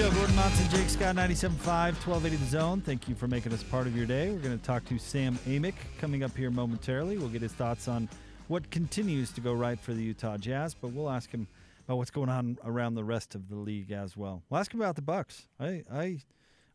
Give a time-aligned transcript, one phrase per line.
[0.00, 2.80] Show, Gordon Monson, Jake Scott, 97.5, 1280 The Zone.
[2.80, 4.30] Thank you for making us part of your day.
[4.30, 7.18] We're going to talk to Sam Amick coming up here momentarily.
[7.18, 8.08] We'll get his thoughts on
[8.48, 11.46] what continues to go right for the Utah Jazz, but we'll ask him
[11.84, 14.42] about what's going on around the rest of the league as well.
[14.48, 15.48] We'll ask him about the Bucks.
[15.60, 16.22] I, I,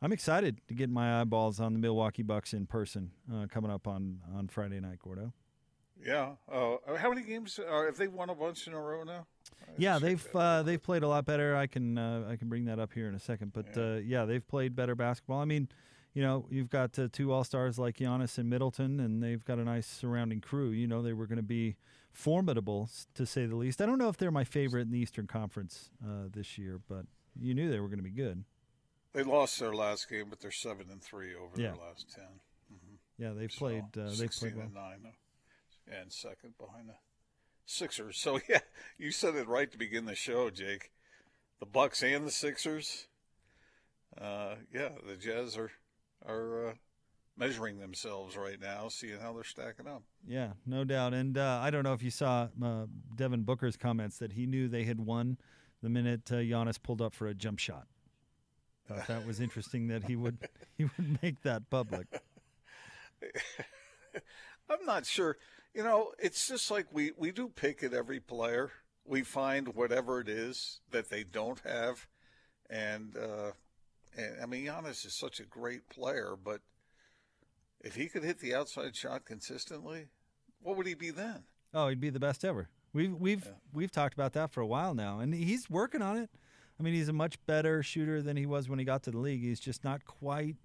[0.04, 3.88] I'm excited to get my eyeballs on the Milwaukee Bucks in person uh, coming up
[3.88, 5.34] on, on Friday night, Gordo.
[6.00, 6.34] Yeah.
[6.48, 9.26] Uh, how many games are have they won a bunch in a row now?
[9.78, 11.56] Yeah, they've uh, they've played a lot better.
[11.56, 13.84] I can uh, I can bring that up here in a second, but yeah.
[13.84, 15.40] Uh, yeah, they've played better basketball.
[15.40, 15.68] I mean,
[16.14, 19.60] you know, you've got uh, two All Stars like Giannis and Middleton, and they've got
[19.60, 20.70] a nice surrounding crew.
[20.70, 21.76] You know, they were going to be
[22.14, 23.82] formidable to say the least.
[23.82, 27.06] I don't know if they're my favorite in the Eastern Conference uh, this year, but
[27.40, 28.46] you knew they were going to be good.
[29.14, 31.72] They lost their last game, but they're seven and three over yeah.
[31.72, 33.24] their last 10 mm-hmm.
[33.24, 33.84] Yeah, they've played.
[33.98, 34.66] Uh, they've played well.
[34.66, 35.14] and nine,
[35.88, 36.96] and second behind the
[37.66, 38.18] Sixers.
[38.18, 38.60] So yeah,
[38.98, 40.92] you said it right to begin the show, Jake.
[41.60, 43.08] The Bucks and the Sixers.
[44.20, 45.72] Uh, yeah, the Jazz are
[46.26, 46.74] are uh,
[47.38, 50.04] measuring themselves right now, seeing how they're stacking up.
[50.28, 51.14] Yeah, no doubt.
[51.14, 54.68] And uh, I don't know if you saw uh, Devin Booker's comments that he knew
[54.68, 55.38] they had won
[55.82, 57.88] the minute uh, Giannis pulled up for a jump shot.
[59.08, 60.38] that was interesting that he would
[60.78, 62.08] he would make that public.
[64.70, 65.38] I'm not sure.
[65.74, 68.72] You know, it's just like we, we do pick at every player.
[69.06, 72.08] We find whatever it is that they don't have.
[72.70, 73.52] And, uh,
[74.18, 76.62] and I mean, Giannis is such a great player, but
[77.82, 80.08] if he could hit the outside shot consistently,
[80.62, 81.44] what would he be then?
[81.74, 82.70] Oh, he'd be the best ever.
[82.94, 83.52] We've we've yeah.
[83.74, 86.30] we've talked about that for a while now, and he's working on it.
[86.80, 89.18] I mean, he's a much better shooter than he was when he got to the
[89.18, 89.42] league.
[89.42, 90.56] He's just not quite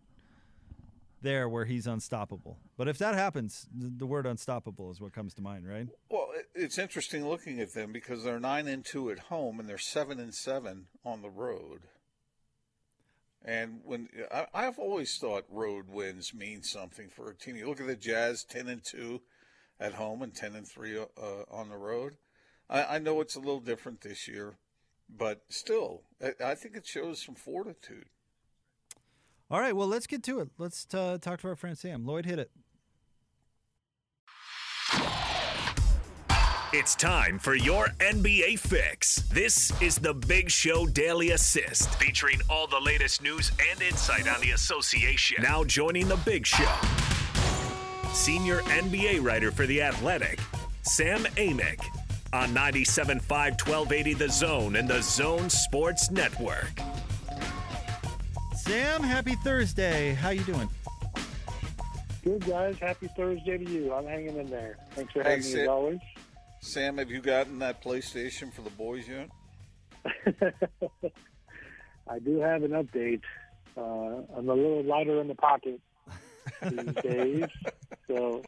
[1.23, 2.59] there where he's unstoppable.
[2.77, 5.89] But if that happens, the word unstoppable is what comes to mind, right?
[6.11, 9.79] Well, it's interesting looking at them because they're nine and two at home and they're
[9.79, 11.83] seven and seven on the road.
[13.45, 17.57] And when I, have always thought road wins mean something for a team.
[17.57, 19.23] You look at the Jazz, ten and two
[19.79, 21.05] at home and ten and three uh,
[21.51, 22.17] on the road.
[22.69, 24.59] I, I, know it's a little different this year,
[25.09, 28.07] but still, I, I think it shows some fortitude.
[29.51, 30.49] All right, well, let's get to it.
[30.59, 32.07] Let's talk to our friend Sam.
[32.07, 32.51] Lloyd, hit it.
[36.73, 39.17] It's time for your NBA fix.
[39.33, 44.41] This is the Big Show Daily Assist, featuring all the latest news and insight on
[44.41, 45.43] the association.
[45.43, 46.73] Now joining the Big Show,
[48.13, 50.39] senior NBA writer for The Athletic,
[50.83, 51.81] Sam Amick,
[52.33, 56.71] on 97.5 1280 The Zone and the Zone Sports Network.
[58.71, 60.13] Sam, happy Thursday.
[60.13, 60.69] How you doing?
[62.23, 62.79] Good, guys.
[62.79, 63.93] Happy Thursday to you.
[63.93, 64.77] I'm hanging in there.
[64.93, 65.99] Thanks for having hey, me as always.
[66.61, 69.29] Sam, have you gotten that PlayStation for the boys yet?
[72.09, 73.23] I do have an update.
[73.77, 75.81] Uh, I'm a little lighter in the pocket
[76.63, 77.47] these days,
[78.07, 78.45] so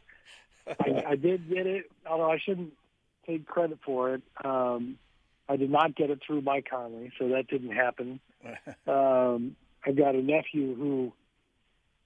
[0.79, 1.91] I, I, did get it.
[2.09, 2.71] Although I shouldn't
[3.27, 4.97] take credit for it, um,
[5.49, 8.21] I did not get it through Mike Conley, so that didn't happen.
[8.87, 9.55] Um,
[9.85, 11.13] I've got a nephew who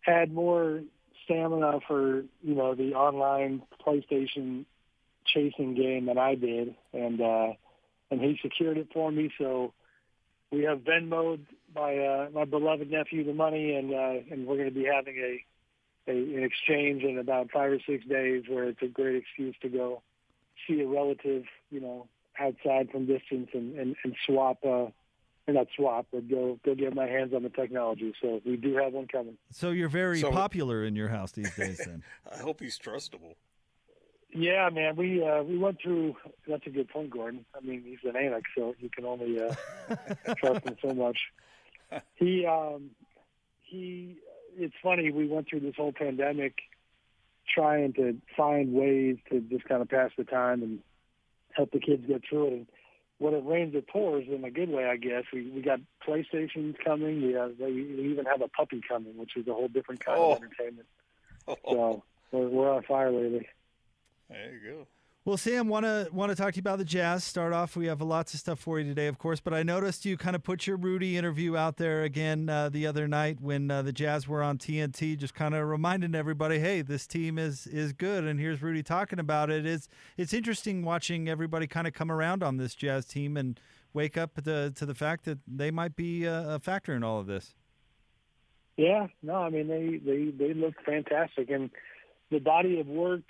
[0.02, 0.82] had more
[1.26, 4.66] stamina for you know the online PlayStation
[5.26, 7.54] chasing game than I did, and uh,
[8.10, 9.32] and he secured it for me.
[9.38, 9.74] So
[10.52, 11.46] we have Venmoed
[11.76, 15.18] my uh, my beloved nephew the money, and uh, and we're going to be having
[15.18, 19.56] a, a an exchange in about five or six days, where it's a great excuse
[19.62, 20.02] to go
[20.68, 22.08] see a relative, you know,
[22.40, 24.60] outside from distance and and, and swap.
[24.66, 24.88] Uh,
[25.48, 28.14] or not swap, but go go get my hands on the technology.
[28.22, 29.38] So we do have one coming.
[29.52, 32.04] So you're very so, popular in your house these days, then.
[32.32, 33.36] I hope he's trustable.
[34.34, 34.96] Yeah, man.
[34.96, 36.16] We uh, we went through.
[36.48, 37.46] That's a good point, Gordon.
[37.56, 39.56] I mean, he's an Amick, so you can only uh,
[40.38, 41.18] trust him so much.
[42.16, 42.92] He um,
[43.64, 44.18] he.
[44.58, 45.12] It's funny.
[45.12, 46.56] We went through this whole pandemic
[47.54, 50.80] trying to find ways to just kind of pass the time and
[51.54, 52.54] help the kids get through it.
[52.54, 52.68] And
[53.20, 55.24] when it rains, it pours in a good way, I guess.
[55.34, 57.22] We we got PlayStations coming.
[57.26, 60.32] We have we even have a puppy coming, which is a whole different kind oh.
[60.34, 60.88] of entertainment.
[61.48, 61.56] Oh.
[61.66, 63.48] So we're, we're on fire lately.
[64.30, 64.88] There you go.
[65.28, 67.22] Well, Sam, want to want to talk to you about the Jazz.
[67.22, 69.42] Start off, we have lots of stuff for you today, of course.
[69.42, 72.88] But I noticed you kind of put your Rudy interview out there again uh, the
[72.88, 76.82] other night when uh, the Jazz were on TNT, just kind of reminding everybody, hey,
[76.82, 79.66] this team is is good, and here's Rudy talking about it.
[79.66, 83.60] It's it's interesting watching everybody kind of come around on this Jazz team and
[83.92, 87.20] wake up to to the fact that they might be a, a factor in all
[87.20, 87.54] of this.
[88.78, 91.70] Yeah, no, I mean they they they look fantastic, and
[92.32, 93.24] the body of work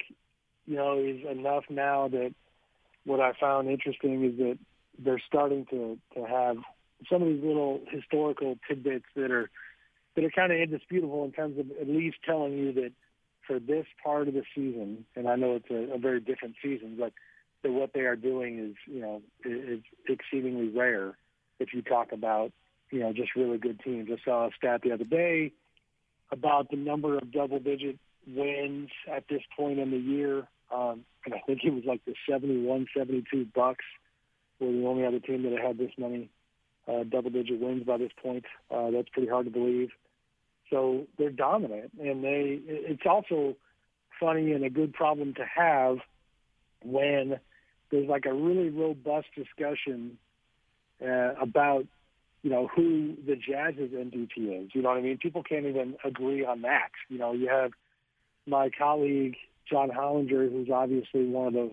[0.68, 2.34] you know, is enough now that
[3.06, 4.58] what I found interesting is that
[5.00, 6.58] they're starting to to have
[7.10, 9.50] some of these little historical tidbits that are
[10.16, 12.92] that are kind of indisputable in terms of at least telling you that
[13.46, 16.98] for this part of the season, and I know it's a, a very different season,
[17.00, 17.14] but
[17.64, 21.18] that what they are doing is you know is exceedingly rare.
[21.60, 22.52] If you talk about
[22.92, 25.54] you know just really good teams, I saw a stat the other day
[26.30, 27.98] about the number of double-digit
[28.28, 32.16] wins at this point in the year um, and I think it was like the
[32.30, 33.86] 71, 72 Bucks
[34.60, 36.30] were the only other team that had this many
[36.88, 38.46] uh, double-digit wins by this point.
[38.72, 39.90] Uh, that's pretty hard to believe.
[40.69, 42.60] So they're dominant, and they.
[42.66, 43.56] It's also
[44.19, 46.00] funny and a good problem to have
[46.84, 47.40] when
[47.92, 50.18] there's like a really robust discussion
[51.02, 51.86] uh, about
[52.44, 54.72] you know who the Jazz's MVP is.
[54.74, 55.18] You know what I mean?
[55.18, 56.90] People can't even agree on that.
[57.10, 57.72] You know, you have
[58.46, 59.36] my colleague
[59.69, 61.72] John Hollinger, who's obviously one of the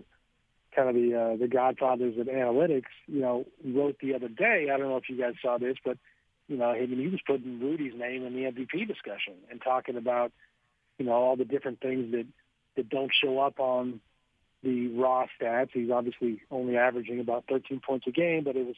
[0.75, 4.69] kind of the uh, the godfathers of analytics, you know, wrote the other day.
[4.73, 5.99] I don't know if you guys saw this, but
[6.49, 9.97] you know, I mean, he was putting Rudy's name in the MVP discussion and talking
[9.97, 10.33] about
[10.99, 12.27] you know all the different things that
[12.77, 14.01] that don't show up on
[14.63, 15.71] the raw stats.
[15.73, 18.77] He's obviously only averaging about 13 points a game, but it was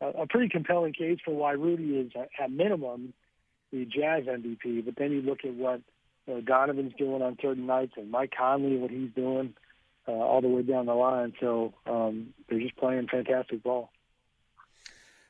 [0.00, 3.12] a, a pretty compelling case for why Rudy is at minimum
[3.72, 4.84] the Jazz MVP.
[4.84, 5.80] But then you look at what
[6.34, 9.54] know, Donovan's doing on certain nights, and Mike Conley what he's doing
[10.08, 11.32] uh, all the way down the line.
[11.40, 13.90] So um, they're just playing fantastic ball.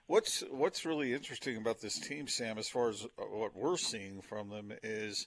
[0.06, 4.22] What's what's really interesting about this team, Sam, as far as uh, what we're seeing
[4.22, 5.26] from them, is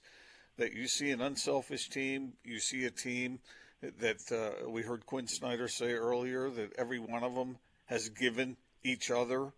[0.56, 2.32] that you see an unselfish team.
[2.44, 3.40] You see a team
[3.82, 8.56] that uh, we heard Quinn Snyder say earlier that every one of them has given
[8.82, 9.52] each other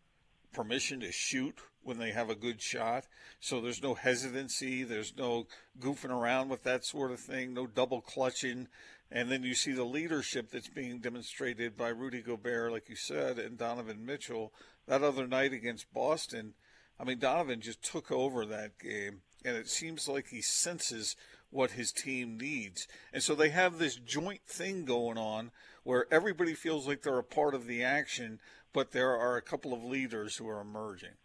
[0.53, 3.07] permission to shoot when they have a good shot.
[3.41, 5.47] So there's no hesitancy, there's no
[5.81, 8.69] goofing around with that sort of thing, no double clutching.
[9.11, 13.39] And then you see the leadership that's being demonstrated by Rudy Gobert, like you said,
[13.39, 14.53] and Donovan Mitchell.
[14.87, 16.55] That other night against Boston,
[16.99, 21.17] I mean, Donovan just took over that game, and it seems like he senses
[21.51, 22.89] what his team needs.
[23.13, 25.51] And so they have this joint thing going on
[25.85, 28.41] where everybody feels like they're a part of the action,
[28.73, 31.17] but there are a couple of leaders who are emerging.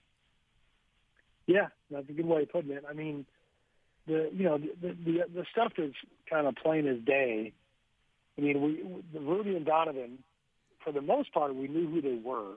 [1.45, 2.83] Yeah, that's a good way of putting it.
[2.89, 3.25] I mean,
[4.05, 5.93] the you know the the, the stuff that's
[6.29, 7.53] kind of plain as day.
[8.37, 10.19] I mean, we Rudy and Donovan,
[10.83, 12.55] for the most part, we knew who they were.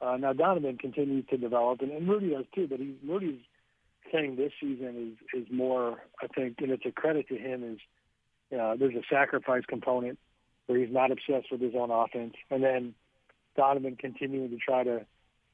[0.00, 2.66] Uh, now Donovan continues to develop, and, and Rudy does too.
[2.68, 3.40] But he, Rudy's
[4.10, 7.64] thing this season is is more, I think, and it's a credit to him.
[7.64, 10.18] Is uh, there's a sacrifice component
[10.66, 12.94] where he's not obsessed with his own offense, and then
[13.56, 15.04] Donovan continuing to try to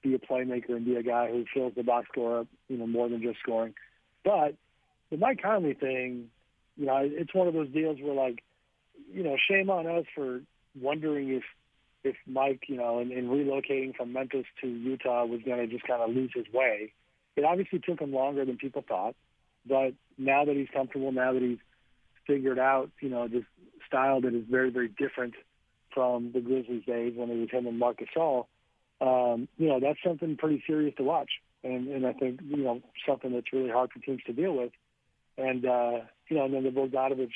[0.02, 2.86] be a playmaker and be a guy who fills the box score up, you know,
[2.86, 3.74] more than just scoring.
[4.24, 4.54] But
[5.10, 6.30] the Mike Conley thing,
[6.76, 8.42] you know, it's one of those deals where like,
[9.12, 10.40] you know, shame on us for
[10.80, 11.42] wondering if
[12.04, 15.84] if Mike, you know, in, in relocating from Memphis to Utah was going to just
[15.86, 16.92] kind of lose his way.
[17.34, 19.16] It obviously took him longer than people thought,
[19.68, 21.58] but now that he's comfortable, now that he's
[22.26, 23.42] figured out, you know, this
[23.88, 25.34] style that is very, very different
[25.96, 28.44] from the Grizzlies days when it was him and Marc Gasol,
[29.00, 31.30] um, you know, that's something pretty serious to watch.
[31.64, 34.72] And, and I think, you know, something that's really hard for teams to deal with.
[35.38, 37.30] And, uh, you know, and then the Bogdanovic,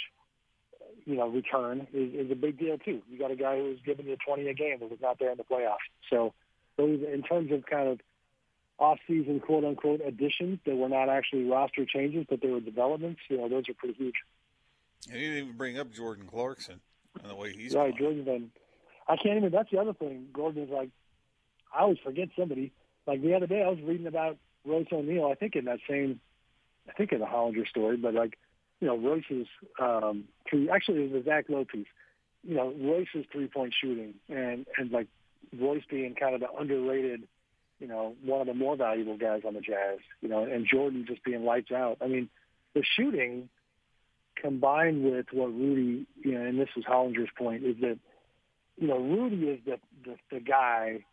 [1.07, 3.01] you know, return is, is a big deal too.
[3.11, 5.31] You got a guy who was giving you 20 a game that was not there
[5.31, 5.89] in the playoffs.
[6.11, 6.35] So
[6.77, 8.01] those, in terms of kind of
[8.79, 13.39] off-season quote unquote additions that were not actually roster changes, but they were developments, you
[13.39, 14.17] know, those are pretty huge.
[15.11, 16.81] And you didn't even bring up Jordan Clarkson
[17.21, 17.97] and the way he's right.
[17.97, 18.17] Playing.
[18.17, 18.51] Jordan, then
[19.09, 19.51] I can't even.
[19.51, 20.27] That's the other thing.
[20.33, 20.91] Gordon is like
[21.75, 22.73] I always forget somebody.
[23.07, 25.27] Like the other day, I was reading about Royce O'Neale.
[25.31, 26.21] I think in that same,
[26.89, 28.39] I think in the Hollinger story, but like,
[28.81, 29.47] you know, Royce's
[29.79, 30.71] um, three.
[30.71, 31.87] Actually, it was the Zach Lowe piece.
[32.43, 35.09] You know, Royce's three point shooting and and like
[35.59, 37.27] Royce being kind of the underrated,
[37.79, 39.99] you know, one of the more valuable guys on the Jazz.
[40.23, 41.99] You know, and Jordan just being lights out.
[42.01, 42.31] I mean,
[42.75, 43.49] the shooting
[44.41, 47.99] combined with what Rudy, you know, and this is Hollinger's point, is that
[48.77, 51.05] you know Rudy is the the, the guy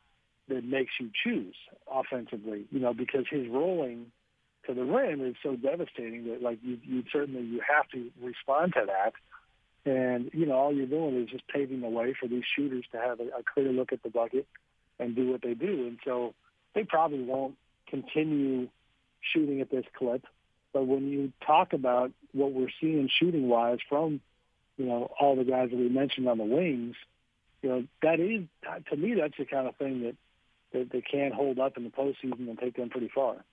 [0.49, 1.55] that makes you choose
[1.91, 4.07] offensively, you know, because his rolling
[4.65, 8.73] to the rim is so devastating that like you you certainly you have to respond
[8.73, 9.13] to that.
[9.85, 12.97] And, you know, all you're doing is just paving the way for these shooters to
[12.97, 14.45] have a, a clear look at the bucket
[14.99, 15.87] and do what they do.
[15.87, 16.33] And so
[16.75, 17.55] they probably won't
[17.87, 18.67] continue
[19.21, 20.25] shooting at this clip.
[20.77, 24.21] But when you talk about what we're seeing shooting wise from,
[24.77, 26.95] you know, all the guys that we mentioned on the wings,
[27.63, 28.43] you know, that is
[28.91, 30.15] to me that's the kind of thing that
[30.73, 33.43] that they can hold up in the postseason and take them pretty far.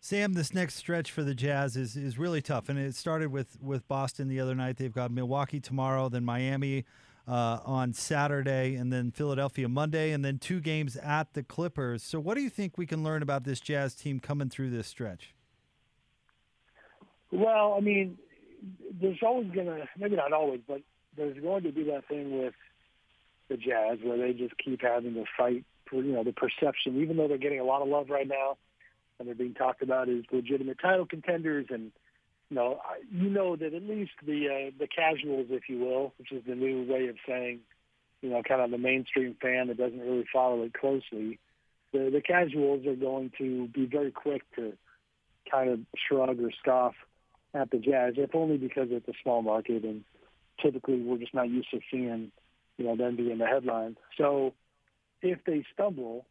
[0.00, 3.56] Sam, this next stretch for the Jazz is is really tough, and it started with
[3.62, 4.78] with Boston the other night.
[4.78, 6.84] They've got Milwaukee tomorrow, then Miami
[7.28, 12.02] uh, on Saturday, and then Philadelphia Monday, and then two games at the Clippers.
[12.02, 14.88] So, what do you think we can learn about this Jazz team coming through this
[14.88, 15.35] stretch?
[17.32, 18.18] Well, I mean,
[19.00, 20.82] there's always going to, maybe not always, but
[21.16, 22.54] there's going to be that thing with
[23.48, 27.16] the Jazz where they just keep having to fight for, you know, the perception, even
[27.16, 28.56] though they're getting a lot of love right now
[29.18, 31.92] and they're being talked about as legitimate title contenders and
[32.50, 32.80] you know,
[33.10, 36.54] you know that at least the uh, the casuals, if you will, which is the
[36.54, 37.60] new way of saying,
[38.22, 41.40] you know, kind of the mainstream fan that doesn't really follow it closely,
[41.92, 44.74] the the casuals are going to be very quick to
[45.50, 46.94] kind of shrug or scoff
[47.56, 50.04] at the Jazz, if only because it's a small market and
[50.62, 52.30] typically we're just not used to seeing,
[52.76, 53.96] you know, them be in the headlines.
[54.18, 54.54] So
[55.22, 56.26] if they stumble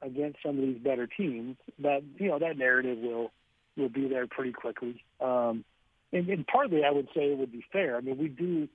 [0.00, 3.30] against some of these better teams, that you know that narrative will
[3.76, 5.02] will be there pretty quickly.
[5.20, 5.64] Um,
[6.12, 7.96] and, and partly, I would say it would be fair.
[7.96, 8.68] I mean, we do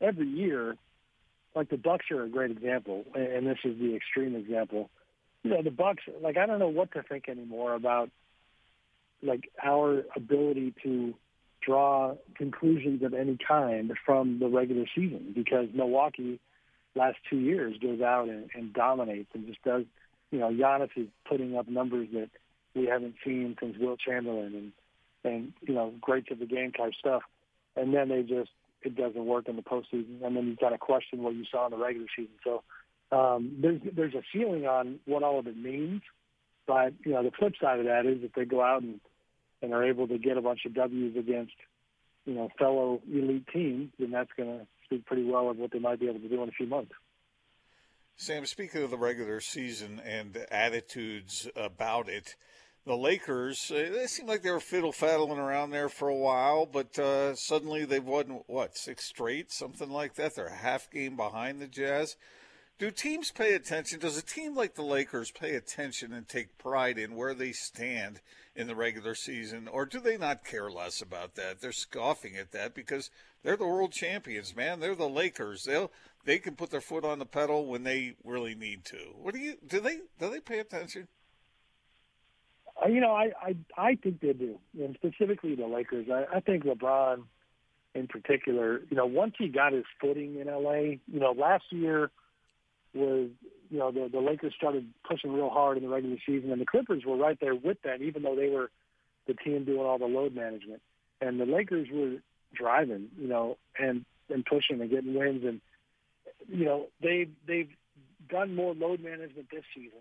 [0.00, 0.76] every year.
[1.54, 4.90] Like the Bucks are a great example, and this is the extreme example.
[5.44, 6.02] You know, the Bucks.
[6.20, 8.10] Like I don't know what to think anymore about
[9.22, 11.14] like our ability to
[11.64, 16.40] draw conclusions of any kind from the regular season because Milwaukee
[16.94, 19.84] last two years goes out and, and dominates and just does.
[20.30, 22.30] You know, Giannis is putting up numbers that
[22.74, 24.72] we haven't seen since Wilt Chamberlain and
[25.24, 27.22] and you know greats of the game type stuff,
[27.76, 28.50] and then they just
[28.82, 31.66] it doesn't work in the postseason, and then you kind of question what you saw
[31.66, 32.34] in the regular season.
[32.44, 32.62] So
[33.12, 36.02] um, there's there's a ceiling on what all of it means,
[36.66, 39.00] but you know the flip side of that is if they go out and
[39.64, 41.54] and are able to get a bunch of W's against
[42.24, 45.78] you know fellow elite teams, then that's going to speak pretty well of what they
[45.78, 46.92] might be able to do in a few months.
[48.16, 52.36] Sam, speaking of the regular season and attitudes about it,
[52.86, 56.64] the Lakers, uh, they seemed like they were fiddle faddling around there for a while,
[56.64, 60.36] but uh, suddenly they've won, what, six straight, something like that?
[60.36, 62.16] They're a half game behind the Jazz.
[62.76, 64.00] Do teams pay attention?
[64.00, 68.20] Does a team like the Lakers pay attention and take pride in where they stand
[68.56, 71.60] in the regular season, or do they not care less about that?
[71.60, 73.10] They're scoffing at that because
[73.44, 74.80] they're the world champions, man.
[74.80, 75.64] They're the Lakers.
[75.64, 75.92] They'll
[76.24, 78.98] they can put their foot on the pedal when they really need to.
[79.20, 79.78] What do you do?
[79.78, 81.06] They do they pay attention?
[82.82, 86.08] Uh, you know, I, I I think they do, and specifically the Lakers.
[86.10, 87.22] I, I think LeBron,
[87.94, 92.10] in particular, you know, once he got his footing in LA, you know, last year
[92.94, 93.28] was
[93.70, 96.66] you know the the Lakers started pushing real hard in the regular season, and the
[96.66, 98.70] Clippers were right there with them, even though they were
[99.26, 100.82] the team doing all the load management,
[101.20, 102.16] and the Lakers were
[102.54, 105.60] driving, you know, and and pushing and getting wins, and
[106.48, 107.70] you know they they've
[108.28, 109.98] done more load management this season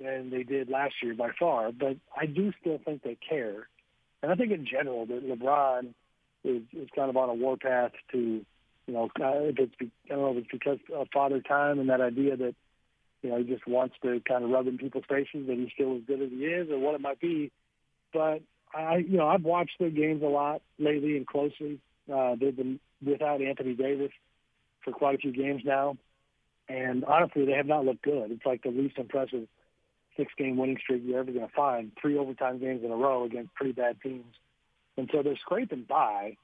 [0.00, 1.72] than they did last year by far.
[1.72, 3.68] But I do still think they care,
[4.22, 5.94] and I think in general that LeBron
[6.44, 8.44] is is kind of on a warpath to,
[8.86, 12.00] you know, if it's I don't know if it's because of father time and that
[12.00, 12.54] idea that
[13.22, 15.96] you know he just wants to kind of rub in people's faces that he's still
[15.96, 17.50] as good as he is, or what it might be.
[18.12, 21.80] But I, you know, I've watched their games a lot lately and closely.
[22.12, 24.12] Uh, they've been without Anthony Davis
[24.84, 25.96] for quite a few games now,
[26.68, 28.30] and honestly, they have not looked good.
[28.30, 29.48] It's like the least impressive
[30.16, 33.24] six game winning streak you're ever going to find, three overtime games in a row
[33.24, 34.34] against pretty bad teams.
[34.96, 36.36] And so they're scraping by.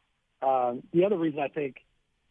[0.43, 1.77] Um, the other reason I think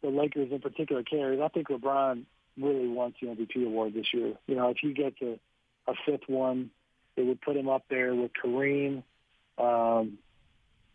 [0.02, 2.24] the Lakers in particular care is I think LeBron
[2.58, 4.34] really wants the MVP award this year.
[4.46, 5.38] You know, if he gets a,
[5.88, 6.70] a fifth one,
[7.16, 9.02] it would put him up there with Kareem
[9.58, 10.18] um,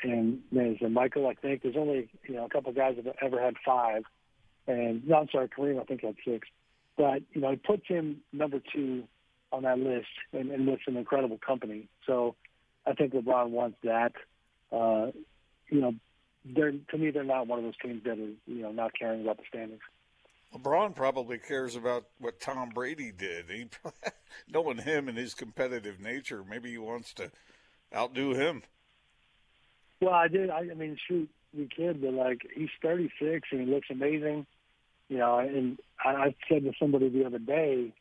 [0.03, 1.27] and there's Michael.
[1.27, 4.03] I think there's only you know a couple guys that have ever had five,
[4.67, 6.47] and no, I'm sorry, Kareem I think had six.
[6.97, 9.03] But you know, it puts him number two
[9.51, 11.87] on that list and, and with some incredible company.
[12.05, 12.35] So
[12.85, 14.13] I think LeBron wants that.
[14.71, 15.11] Uh,
[15.69, 15.95] you know,
[16.55, 19.21] they're to me they're not one of those teams that are you know not caring
[19.21, 19.81] about the standings.
[20.55, 23.45] LeBron probably cares about what Tom Brady did.
[23.49, 23.67] He,
[24.51, 27.31] knowing him and his competitive nature, maybe he wants to
[27.93, 28.63] outdo him.
[29.99, 30.49] Well, I did.
[30.49, 34.45] I, I mean, shoot, we kid, but like he's 36 and he looks amazing.
[35.09, 37.93] You know, and I, I said to somebody the other day,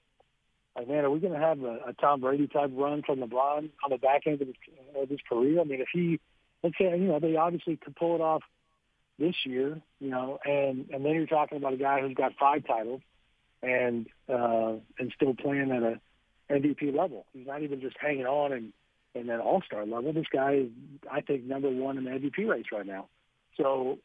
[0.76, 3.70] like, man, are we going to have a, a Tom Brady type run from LeBron
[3.84, 4.56] on the back end of his,
[4.94, 5.60] of his career?
[5.60, 6.20] I mean, if he,
[6.66, 8.42] let's you know, they obviously could pull it off
[9.18, 12.66] this year, you know, and and then you're talking about a guy who's got five
[12.66, 13.00] titles
[13.62, 16.00] and uh, and still playing at a
[16.50, 17.26] MVP level.
[17.32, 18.72] He's not even just hanging on and
[19.14, 20.12] in that All Star level.
[20.12, 20.68] This guy is,
[21.10, 23.08] I think, number one in the MVP race right now.
[23.56, 23.98] So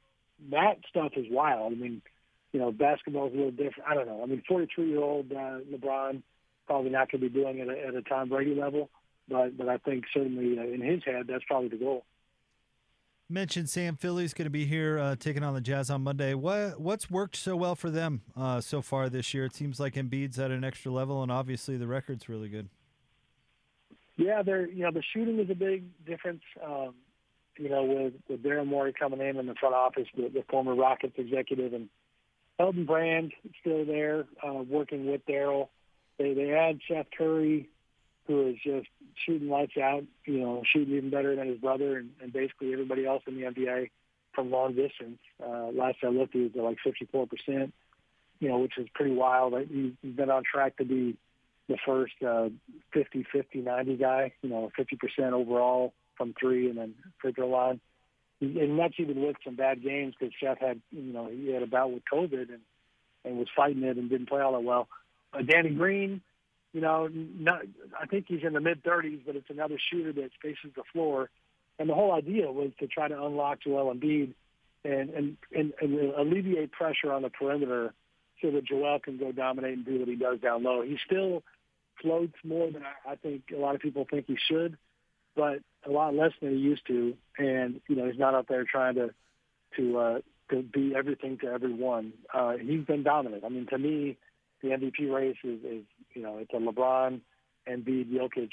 [0.51, 1.73] that stuff is wild.
[1.73, 2.01] I mean,
[2.53, 3.89] you know, basketball is a little different.
[3.89, 4.23] I don't know.
[4.23, 6.21] I mean, 43 year old uh, LeBron
[6.65, 8.89] probably not going to be doing it at, at a Tom Brady level,
[9.27, 12.05] but but I think certainly uh, in his head that's probably the goal.
[13.31, 16.33] Mentioned Sam Philly's going to be here uh, taking on the Jazz on Monday.
[16.33, 19.45] What what's worked so well for them uh, so far this year?
[19.45, 22.67] It seems like Embiid's at an extra level, and obviously the record's really good.
[24.17, 26.41] Yeah, they're you know the shooting is a big difference.
[26.61, 26.95] Um,
[27.57, 30.75] you know, with with Daryl Morey coming in in the front office, the, the former
[30.75, 31.87] Rockets executive, and
[32.59, 35.69] Elton Brand still there uh, working with Daryl.
[36.17, 37.69] They they add Seth Curry,
[38.27, 38.87] who is just
[39.25, 40.03] shooting lights out.
[40.25, 43.43] You know, shooting even better than his brother and, and basically everybody else in the
[43.43, 43.89] NBA
[44.33, 45.19] from long distance.
[45.43, 47.73] Uh, last I looked, he was at like 54 percent.
[48.39, 49.53] You know, which is pretty wild.
[49.69, 51.15] He's been on track to be
[51.69, 52.49] the first uh,
[52.91, 54.33] 50, 50, 90 guy.
[54.41, 57.79] You know, 50 percent overall from three and then free throw line.
[58.39, 61.67] And that's even with some bad games because Seth had, you know, he had a
[61.67, 62.61] bout with COVID and
[63.23, 64.87] and was fighting it and didn't play all that well.
[65.33, 66.21] Uh, Danny Green,
[66.73, 67.61] you know, not,
[67.99, 71.29] I think he's in the mid 30s, but it's another shooter that faces the floor.
[71.79, 74.33] And the whole idea was to try to unlock Joel Embiid
[74.83, 77.93] and, and, and, and alleviate pressure on the perimeter
[78.41, 80.81] so that Joel can go dominate and do what he does down low.
[80.81, 81.43] He still
[82.01, 84.77] floats more than I, I think a lot of people think he should,
[85.35, 87.15] but a lot less than he used to.
[87.37, 89.09] And, you know, he's not out there trying to,
[89.77, 92.13] to, uh, to be everything to everyone.
[92.33, 93.43] Uh, he's been dominant.
[93.43, 94.17] I mean, to me,
[94.61, 97.21] the MVP race is, is you know, it's a LeBron,
[97.67, 98.49] Embiid, Jokic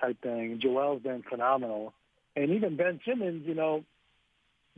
[0.00, 0.60] type thing.
[0.60, 1.94] Joel's been phenomenal.
[2.36, 3.84] And even Ben Simmons, you know,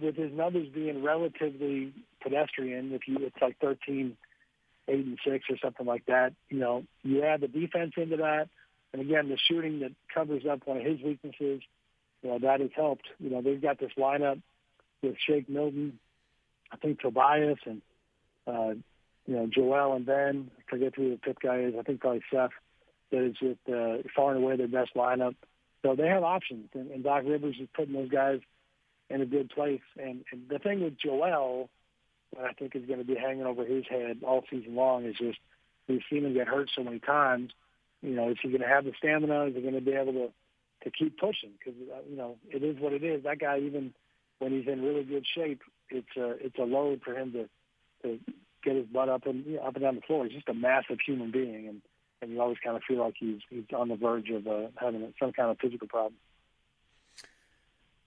[0.00, 1.92] with his numbers being relatively
[2.22, 4.16] pedestrian, if you it's like 13,
[4.88, 8.48] 8 and 6 or something like that, you know, you add the defense into that.
[8.92, 11.62] And again, the shooting that covers up one of his weaknesses,
[12.22, 13.06] you know, that has helped.
[13.18, 14.40] You know, they've got this lineup
[15.02, 15.98] with Shake Milton,
[16.72, 17.82] I think Tobias and
[18.46, 18.74] uh,
[19.26, 20.50] you know, Joel and Ben.
[20.58, 21.74] I forget who the fifth guy is.
[21.78, 22.50] I think probably Seth.
[23.10, 25.34] That is just uh, far and away their best lineup.
[25.82, 28.40] So they have options, and, and Doc Rivers is putting those guys
[29.10, 29.82] in a good place.
[29.98, 31.68] And, and the thing with Joel,
[32.34, 35.16] that I think is going to be hanging over his head all season long, is
[35.16, 35.38] just
[35.88, 37.52] we've seen him get hurt so many times.
[38.02, 39.46] You know, is he going to have the stamina?
[39.46, 40.30] Is he going to be able to
[40.84, 41.50] to keep pushing?
[41.58, 43.24] Because uh, you know, it is what it is.
[43.24, 43.94] That guy, even
[44.38, 45.60] when he's in really good shape,
[45.90, 47.48] it's a it's a load for him to
[48.02, 48.18] to
[48.64, 50.24] get his butt up and you know, up and down the floor.
[50.24, 51.82] He's just a massive human being, and
[52.22, 55.12] and you always kind of feel like he's he's on the verge of uh, having
[55.18, 56.14] some kind of physical problem.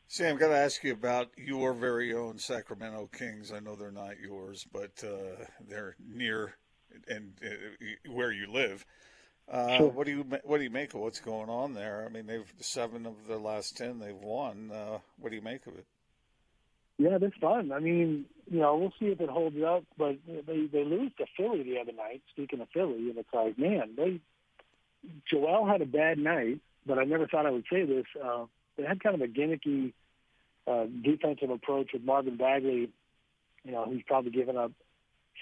[0.10, 3.52] Sam, got to ask you about your very own Sacramento Kings.
[3.52, 6.56] I know they're not yours, but uh, they're near
[7.10, 8.86] and uh, where you live.
[9.50, 9.88] Uh, sure.
[9.90, 12.06] What do you what do you make of what's going on there?
[12.06, 14.72] I mean, they've seven of the last ten they've won.
[14.72, 15.86] Uh, what do you make of it?
[16.98, 17.72] Yeah, that's fun.
[17.72, 19.84] I mean, you know, we'll see if it holds up.
[19.98, 22.22] But they they lose to Philly the other night.
[22.32, 24.20] Speaking of Philly, and it's like, man, they
[25.30, 28.06] Joel had a bad night, but I never thought I would say this.
[28.22, 28.46] Uh,
[28.78, 29.94] they had kind of a gimmicky
[30.68, 32.90] uh, defensive approach with Marvin Bagley.
[33.64, 34.72] You know, he's probably given up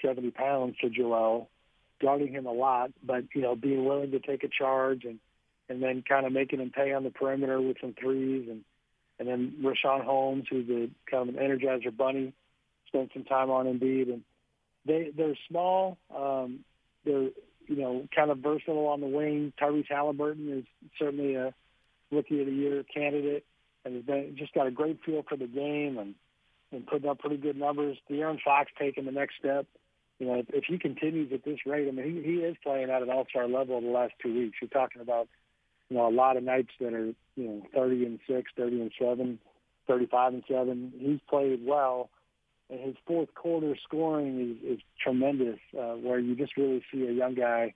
[0.04, 1.48] 70 pounds to Joel,
[2.00, 5.18] guarding him a lot, but you know, being willing to take a charge and
[5.68, 8.62] and then kind of making him pay on the perimeter with some threes and
[9.18, 12.32] and then Richaun Holmes, who's a kind of an energizer bunny,
[12.88, 14.22] spent some time on Embiid, and
[14.84, 15.98] they they're small.
[16.14, 16.60] Um,
[17.04, 17.30] they're
[17.66, 19.52] you know kind of versatile on the wing.
[19.60, 20.64] Tyrese Halliburton is
[20.98, 21.54] certainly a
[22.10, 23.44] rookie of the year candidate,
[23.84, 26.14] and has been just got a great feel for the game and
[26.72, 27.96] and putting up pretty good numbers.
[28.10, 29.66] De'Aaron Fox taking the next step.
[30.18, 32.90] You know, if, if he continues at this rate, I mean, he, he is playing
[32.90, 34.56] at an all-star level the last two weeks.
[34.60, 35.28] You're talking about
[35.88, 38.92] you know, a lot of nights that are, you know, 30 and 6, 30 and
[38.98, 39.38] 7,
[39.86, 40.92] 35 and 7.
[40.98, 42.10] He's played well.
[42.68, 47.12] And his fourth quarter scoring is, is tremendous, uh, where you just really see a
[47.12, 47.74] young guy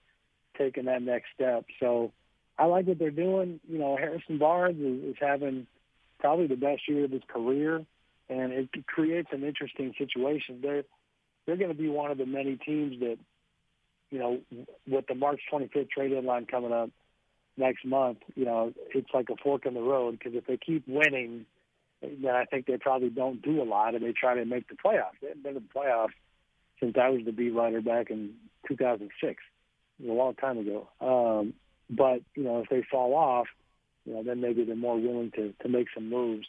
[0.58, 1.64] taking that next step.
[1.78, 2.12] So
[2.58, 3.60] I like what they're doing.
[3.68, 5.66] You know, Harrison Barnes is, is having
[6.18, 7.84] probably the best year of his career,
[8.28, 10.60] and it creates an interesting situation.
[10.62, 10.84] They're
[11.46, 13.16] they're going to be one of the many teams that,
[14.10, 14.40] you know,
[14.86, 16.90] with the March 25th trade deadline coming up,
[17.60, 20.88] next month, you know, it's like a fork in the road because if they keep
[20.88, 21.46] winning,
[22.02, 24.74] then I think they probably don't do a lot and they try to make the
[24.74, 25.20] playoffs.
[25.20, 26.14] They haven't been in the playoffs
[26.80, 28.34] since I was the beat writer back in
[28.66, 29.42] 2006.
[30.02, 30.88] A long time ago.
[31.00, 31.52] Um,
[31.90, 33.48] but, you know, if they fall off,
[34.06, 36.46] you know, then maybe they're more willing to, to make some moves.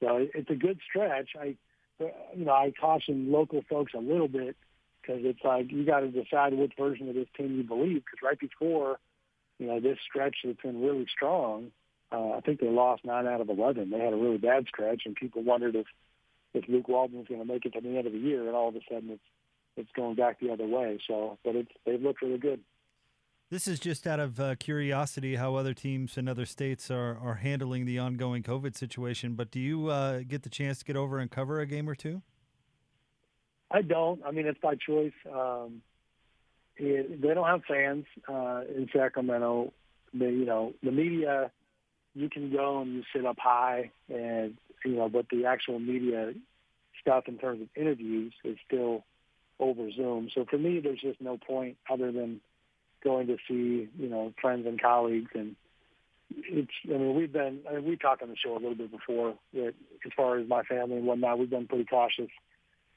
[0.00, 1.30] So it's a good stretch.
[1.38, 1.56] I,
[1.98, 4.56] you know, I caution local folks a little bit
[5.02, 8.02] because it's like you got to decide which version of this team you believe.
[8.04, 8.98] Because right before,
[9.58, 11.70] you know, this stretch that's been really strong,
[12.12, 13.90] uh, I think they lost nine out of eleven.
[13.90, 15.86] They had a really bad stretch, and people wondered if
[16.54, 18.54] if Luke Walton was going to make it to the end of the year, and
[18.54, 19.22] all of a sudden it's
[19.76, 20.98] it's going back the other way.
[21.06, 22.60] So, but it's they've looked really good.
[23.48, 27.36] This is just out of uh, curiosity how other teams in other states are, are
[27.36, 29.34] handling the ongoing COVID situation.
[29.34, 31.94] But do you uh, get the chance to get over and cover a game or
[31.94, 32.22] two?
[33.70, 34.20] I don't.
[34.24, 35.12] I mean, it's by choice.
[35.32, 35.82] Um,
[36.76, 39.72] it, they don't have fans uh, in Sacramento.
[40.14, 41.50] The, you know, the media,
[42.14, 46.32] you can go and you sit up high, and you know, but the actual media
[47.00, 49.04] stuff in terms of interviews is still
[49.58, 50.28] over Zoom.
[50.34, 52.40] So for me, there's just no point other than
[53.04, 55.54] going to see you know friends and colleagues and
[56.34, 58.90] it's I mean we've been I mean we talked on the show a little bit
[58.90, 62.30] before that as far as my family and whatnot we've been pretty cautious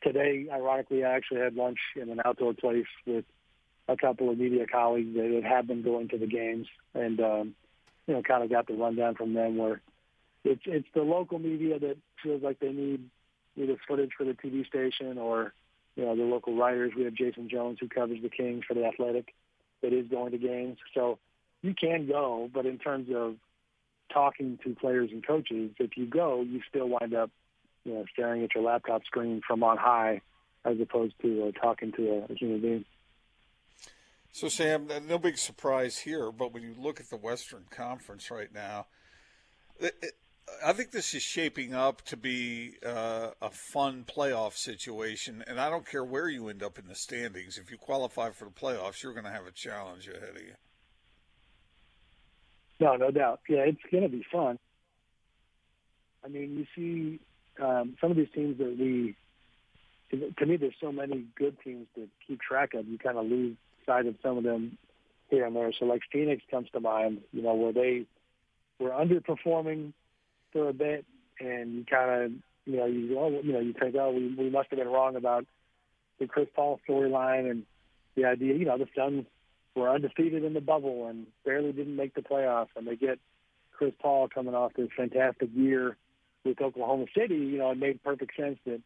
[0.01, 3.25] today, ironically, I actually had lunch in an outdoor place with
[3.89, 7.55] a couple of media colleagues that have been going to the games, and um,
[8.07, 9.81] you know, kind of got the rundown from them where
[10.43, 13.09] it's it's the local media that feels like they need
[13.57, 15.53] either footage for the TV station or
[15.95, 16.93] you know the local writers.
[16.95, 19.33] We have Jason Jones who covers the Kings for the Athletic
[19.81, 21.17] that is going to games, so
[21.61, 23.35] you can go, but in terms of
[24.13, 27.31] talking to players and coaches, if you go, you still wind up
[27.85, 30.21] you know, staring at your laptop screen from on high
[30.65, 32.85] as opposed to uh, talking to a, a human being.
[34.31, 38.53] So, Sam, no big surprise here, but when you look at the Western Conference right
[38.53, 38.85] now,
[39.79, 40.11] it, it,
[40.63, 45.43] I think this is shaping up to be uh, a fun playoff situation.
[45.47, 47.57] And I don't care where you end up in the standings.
[47.57, 50.53] If you qualify for the playoffs, you're going to have a challenge ahead of you.
[52.79, 53.41] No, no doubt.
[53.49, 54.57] Yeah, it's going to be fun.
[56.23, 57.19] I mean, you see
[57.61, 59.15] um, some of these teams that we,
[60.11, 62.87] to me, there's so many good teams to keep track of.
[62.87, 63.57] You kind of lose
[63.89, 64.77] sight of some of them
[65.29, 65.71] here and there.
[65.73, 68.05] So like Phoenix comes to mind, you know, where they
[68.79, 69.93] were underperforming
[70.53, 71.05] for a bit,
[71.39, 72.31] and you kind of,
[72.65, 75.15] you know, you oh, you know, you think, oh, we we must have been wrong
[75.15, 75.45] about
[76.19, 77.63] the Chris Paul storyline and
[78.15, 79.25] the idea, you know, the Suns
[79.75, 83.19] were undefeated in the bubble and barely didn't make the playoffs, and they get
[83.71, 85.95] Chris Paul coming off this fantastic year
[86.43, 88.81] with Oklahoma City, you know, it made perfect sense that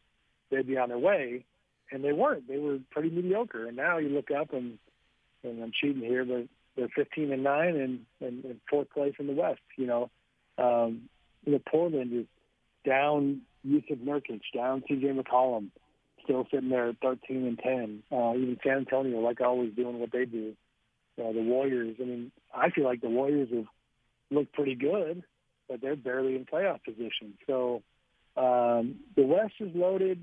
[0.50, 1.46] they'd be on their way,
[1.92, 2.48] and they weren't.
[2.48, 3.68] They were pretty mediocre.
[3.68, 4.78] And now you look up and
[5.44, 9.28] and I'm cheating here, but they're 15 and nine and, and, and fourth place in
[9.28, 9.62] the West.
[9.78, 10.10] You know,
[10.58, 11.10] um,
[11.46, 12.26] you know Portland is
[12.86, 15.08] down Jusuf Nurkic, down C.J.
[15.08, 15.70] McCollum,
[16.24, 18.04] still sitting there at 13 and 10.
[18.12, 20.54] Uh, even San Antonio, like always, doing what they do.
[21.20, 21.96] Uh, the Warriors.
[22.02, 23.66] I mean, I feel like the Warriors have
[24.32, 25.24] looked pretty good
[25.68, 27.34] but they're barely in playoff position.
[27.48, 27.82] So
[28.38, 30.22] um, the West is loaded.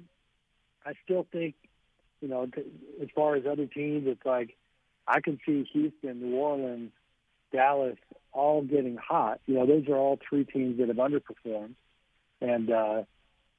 [0.85, 1.55] I still think,
[2.21, 2.49] you know,
[3.03, 4.57] as far as other teams, it's like
[5.07, 6.93] I can see Houston, New Orleans,
[7.53, 7.97] Dallas
[8.33, 9.41] all getting hot.
[9.47, 11.75] You know, those are all three teams that have underperformed.
[12.41, 13.03] And uh,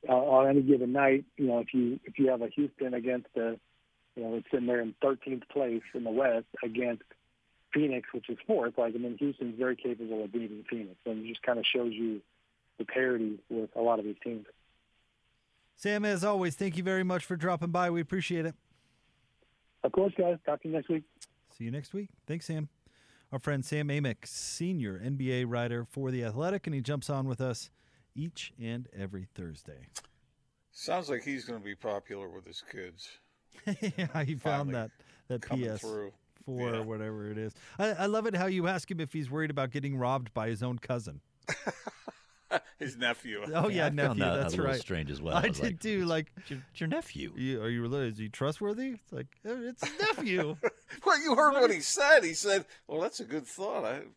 [0.07, 3.57] on any given night, you know, if you if you have a Houston against a,
[4.15, 7.03] you know, it's sitting there in 13th place in the West against
[7.73, 11.29] Phoenix, which is fourth, like I mean, Houston's very capable of beating Phoenix, and it
[11.29, 12.21] just kind of shows you
[12.79, 14.45] the parity with a lot of these teams.
[15.75, 17.89] Sam, as always, thank you very much for dropping by.
[17.89, 18.55] We appreciate it.
[19.83, 20.37] Of course, guys.
[20.45, 21.03] Talk to you next week.
[21.61, 22.09] See you next week.
[22.25, 22.69] Thanks, Sam.
[23.31, 27.39] Our friend Sam Amick, senior NBA writer for The Athletic, and he jumps on with
[27.39, 27.69] us
[28.15, 29.85] each and every Thursday.
[30.71, 33.11] Sounds like he's going to be popular with his kids.
[33.95, 34.89] yeah, he found that
[35.27, 35.81] that PS.
[35.81, 36.11] Through
[36.45, 36.79] for yeah.
[36.79, 37.53] whatever it is.
[37.77, 40.47] I, I love it how you ask him if he's worried about getting robbed by
[40.47, 41.21] his own cousin.
[42.81, 43.41] his nephew.
[43.53, 44.23] Oh yeah, yeah nephew.
[44.23, 44.79] That that's right.
[44.79, 45.35] Strange as well.
[45.35, 46.05] I, I did like, too.
[46.05, 47.31] Like it's your, it's your nephew.
[47.35, 48.13] You, are you related?
[48.13, 48.91] is he trustworthy?
[48.91, 50.57] It's like uh, it's his nephew.
[51.05, 52.23] well, you heard what he said.
[52.23, 54.01] He said, "Well, that's a good thought." I...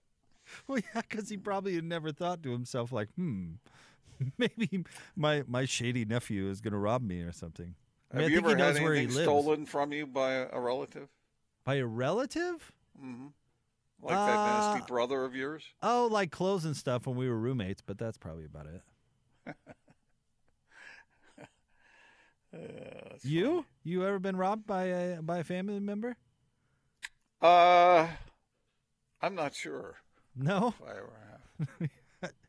[0.67, 3.53] Well, yeah, because he probably had never thought to himself like, "Hmm,
[4.39, 4.85] maybe
[5.17, 7.75] my my shady nephew is going to rob me or something."
[8.13, 11.09] I mean, Have I you ever had anything stolen from you by a relative?
[11.65, 12.73] By a relative?
[13.03, 13.29] Mm-hmm.
[14.05, 15.65] Like uh, that nasty uh, brother of yours?
[15.83, 18.83] Oh, like clothes and stuff when we were roommates, but that's probably about it.
[22.55, 23.47] uh, you?
[23.47, 23.67] Funny.
[23.83, 26.17] You ever been robbed by a by a family member?
[27.41, 28.09] Uh,
[29.23, 29.97] I'm not sure.
[30.37, 31.13] No, if I ever
[31.81, 31.91] have.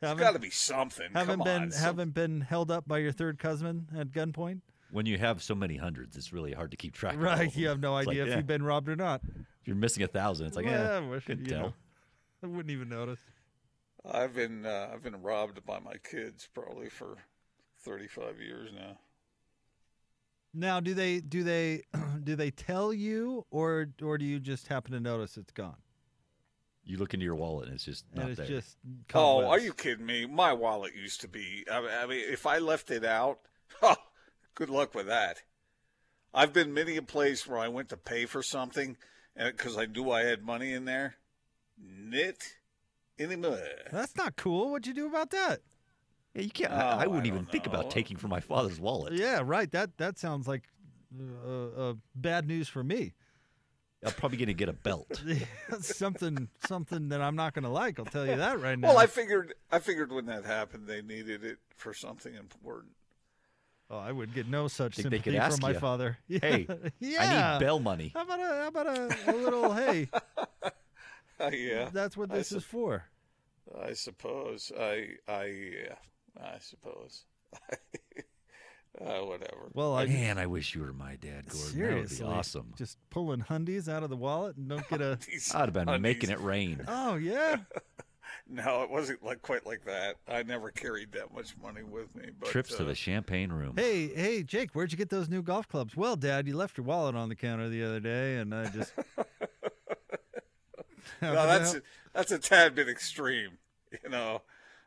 [0.01, 1.07] There's got to be something.
[1.13, 4.61] Haven't Come been on, haven't been held up by your third cousin at gunpoint
[4.91, 7.15] when you have so many hundreds, it's really hard to keep track.
[7.15, 7.21] Of.
[7.21, 8.37] Right, you have no it's idea like, if yeah.
[8.37, 9.21] you've been robbed or not.
[9.25, 11.61] If you're missing a thousand, it's like, well, yeah, I wish, could tell.
[11.61, 11.73] Know,
[12.43, 13.19] I wouldn't even notice.
[14.09, 17.17] I've been uh, I've been robbed by my kids probably for
[17.83, 18.97] 35 years now.
[20.53, 21.81] Now, do they do they
[22.23, 25.77] do they tell you, or or do you just happen to notice it's gone?
[26.83, 28.47] You look into your wallet and it's just not and it's there.
[28.47, 28.77] just
[29.13, 30.27] Oh, are you kidding me?
[30.27, 31.65] My wallet used to be.
[31.71, 33.39] I mean, I mean, if I left it out,
[33.81, 33.95] oh,
[34.55, 35.43] good luck with that.
[36.33, 38.97] I've been many a place where I went to pay for something,
[39.35, 41.15] and because I knew I had money in there,
[41.77, 42.55] knit
[43.19, 43.59] anymore.
[43.91, 44.71] That's not cool.
[44.71, 45.61] What'd you do about that?
[46.33, 46.73] yeah, you can't.
[46.73, 49.13] Oh, I, I I wouldn't even don't think about taking from my father's wallet.
[49.13, 49.71] Yeah, right.
[49.71, 50.63] That that sounds like
[51.47, 53.13] uh, uh, bad news for me.
[54.05, 55.23] I'm probably going to get a belt.
[55.79, 57.97] something something that I'm not going to like.
[57.97, 58.89] I'll tell you that right now.
[58.89, 59.53] Well, I figured.
[59.71, 62.93] I figured when that happened, they needed it for something important.
[63.89, 66.17] Oh, I would get no such Think they could sympathy ask from my you, father.
[66.27, 66.39] Yeah.
[66.41, 66.67] Hey,
[66.99, 67.19] yeah.
[67.21, 68.11] I need bail money.
[68.13, 70.09] How about a how about a, a little hey?
[71.37, 73.03] Uh, yeah, That's what I this is for.
[73.83, 74.71] I suppose.
[74.79, 75.09] I.
[75.27, 75.45] I.
[75.47, 75.95] Yeah,
[76.41, 77.25] I suppose.
[79.01, 79.69] uh, whatever.
[79.73, 81.71] Well, I Man, I wish you were my dad, Gordon.
[81.73, 82.73] seriously That would be awesome.
[82.77, 85.19] Just pulling hundies out of the wallet and don't get a.
[85.29, 86.83] These I'd have been undies- making it rain.
[86.87, 87.57] oh yeah.
[88.47, 90.17] No, it wasn't like quite like that.
[90.27, 92.29] I never carried that much money with me.
[92.39, 93.73] But, Trips to uh, the champagne room.
[93.77, 95.95] Hey, hey, Jake, where'd you get those new golf clubs?
[95.95, 98.93] Well, Dad, you left your wallet on the counter the other day, and I just.
[101.21, 101.81] No, that's a,
[102.13, 103.57] that's a tad bit extreme.
[104.03, 104.41] You know,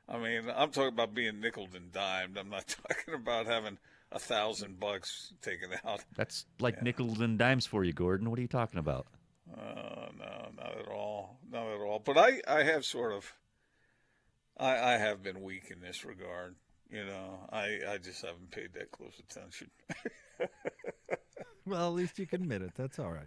[0.08, 2.36] I mean, I'm talking about being nickled and dimed.
[2.36, 3.78] I'm not talking about having
[4.12, 6.04] a thousand bucks taken out.
[6.16, 8.30] That's like nickels and dimes for you, Gordon.
[8.30, 9.06] What are you talking about?
[9.52, 12.14] Uh, no, not at all, not at all.
[12.14, 13.32] But I, I have sort of,
[14.58, 16.56] I, I have been weak in this regard.
[16.90, 19.70] You know, I, I just haven't paid that close attention.
[21.68, 22.72] Well, at least you can admit it.
[22.76, 23.26] That's all right.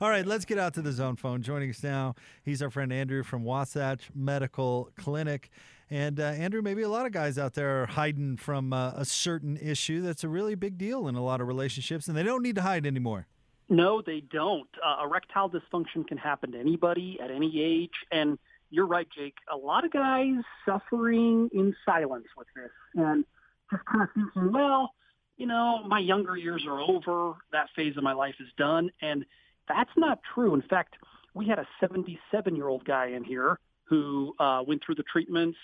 [0.00, 1.42] All right, let's get out to the zone phone.
[1.42, 5.50] Joining us now, he's our friend Andrew from Wasatch Medical Clinic.
[5.90, 9.04] And uh, Andrew, maybe a lot of guys out there are hiding from uh, a
[9.04, 12.42] certain issue that's a really big deal in a lot of relationships, and they don't
[12.42, 13.26] need to hide anymore.
[13.70, 14.68] No, they don't.
[14.84, 17.94] Uh, erectile dysfunction can happen to anybody at any age.
[18.10, 18.36] And
[18.68, 19.36] you're right, Jake.
[19.52, 20.34] A lot of guys
[20.66, 23.24] suffering in silence with this and
[23.70, 24.92] just kind of thinking, well,
[25.36, 27.34] you know, my younger years are over.
[27.52, 28.90] That phase of my life is done.
[29.00, 29.24] And
[29.68, 30.54] that's not true.
[30.54, 30.96] In fact,
[31.34, 35.58] we had a 77 year old guy in here who uh, went through the treatments,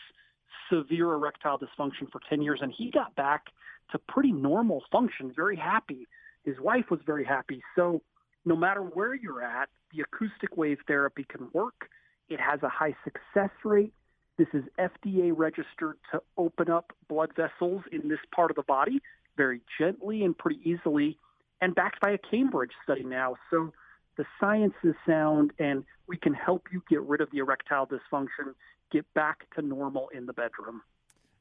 [0.71, 3.47] severe erectile dysfunction for 10 years, and he got back
[3.93, 6.07] to pretty normal function, very happy.
[6.47, 7.61] His wife was very happy.
[7.75, 8.01] So
[8.47, 11.91] no matter where you're at, the acoustic wave therapy can work.
[12.31, 13.93] It has a high success rate.
[14.39, 19.01] This is FDA registered to open up blood vessels in this part of the body
[19.37, 21.19] very gently and pretty easily,
[21.61, 23.37] and backed by a Cambridge study now.
[23.51, 23.73] So
[24.17, 28.55] the science is sound, and we can help you get rid of the erectile dysfunction,
[28.91, 30.83] get back to normal in the bedroom.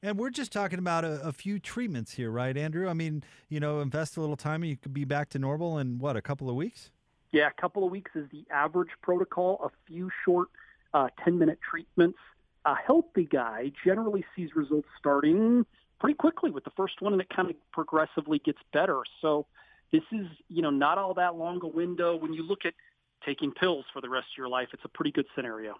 [0.06, 2.88] And we're just talking about a, a few treatments here, right, Andrew?
[2.88, 5.80] I mean, you know, invest a little time and you could be back to normal
[5.80, 6.92] in what, a couple of weeks?
[7.32, 9.60] Yeah, a couple of weeks is the average protocol.
[9.64, 10.50] A few short
[10.94, 12.20] uh, 10-minute treatments.
[12.66, 15.66] A healthy guy generally sees results starting
[16.00, 19.02] pretty quickly with the first one, and it kind of progressively gets better.
[19.24, 19.48] So
[19.92, 22.16] this is, you know, not all that long a window.
[22.16, 22.76] When you look at
[23.26, 25.74] taking pills for the rest of your life, it's a pretty good scenario.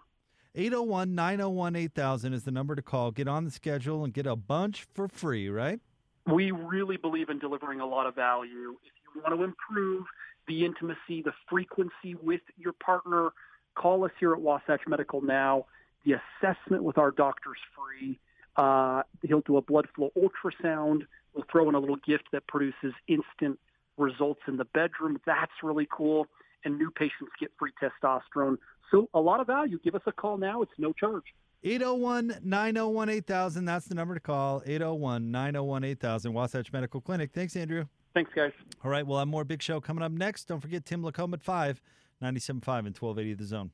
[0.56, 3.10] 801 901 8000 is the number to call.
[3.10, 5.80] Get on the schedule and get a bunch for free, right?
[6.26, 8.76] We really believe in delivering a lot of value.
[8.82, 10.06] If you want to improve
[10.48, 13.30] the intimacy, the frequency with your partner,
[13.74, 15.66] call us here at Wasatch Medical now.
[16.06, 18.18] The assessment with our doctor's free.
[18.56, 21.02] Uh, he'll do a blood flow ultrasound.
[21.34, 23.58] We'll throw in a little gift that produces instant
[23.98, 25.20] results in the bedroom.
[25.26, 26.28] That's really cool.
[26.64, 28.56] And new patients get free testosterone.
[28.90, 29.78] So a lot of value.
[29.82, 30.62] Give us a call now.
[30.62, 31.24] It's no charge.
[31.64, 33.64] 801 901 8000.
[33.64, 34.62] That's the number to call.
[34.66, 36.32] 801 901 8000.
[36.32, 37.30] Wasatch Medical Clinic.
[37.32, 37.86] Thanks, Andrew.
[38.14, 38.52] Thanks, guys.
[38.82, 40.46] All right, we'll have more Big Show coming up next.
[40.46, 41.82] Don't forget Tim Lacombe at 5,
[42.22, 42.46] 97.5
[42.86, 43.70] and 1280 The Zone.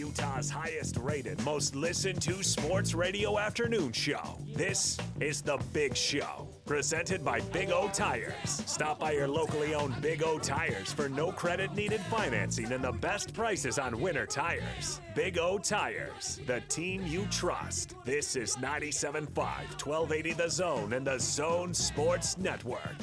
[0.00, 4.38] Utah's highest rated, most listened to sports radio afternoon show.
[4.56, 8.32] This is The Big Show, presented by Big O Tires.
[8.64, 12.92] Stop by your locally owned Big O Tires for no credit needed financing and the
[12.92, 15.02] best prices on winter tires.
[15.14, 17.94] Big O Tires, the team you trust.
[18.06, 22.96] This is 97.5, 1280 The Zone and the Zone Sports Network.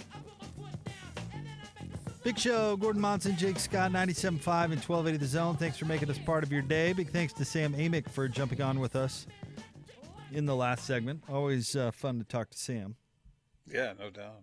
[2.28, 5.56] Big Show, Gordon Monson, Jake Scott, 97.5 and 1280 The Zone.
[5.56, 6.92] Thanks for making us part of your day.
[6.92, 9.28] Big thanks to Sam Amick for jumping on with us
[10.34, 11.24] in the last segment.
[11.32, 12.98] Always uh, fun to talk to Sam.
[13.66, 14.42] Yeah, no doubt.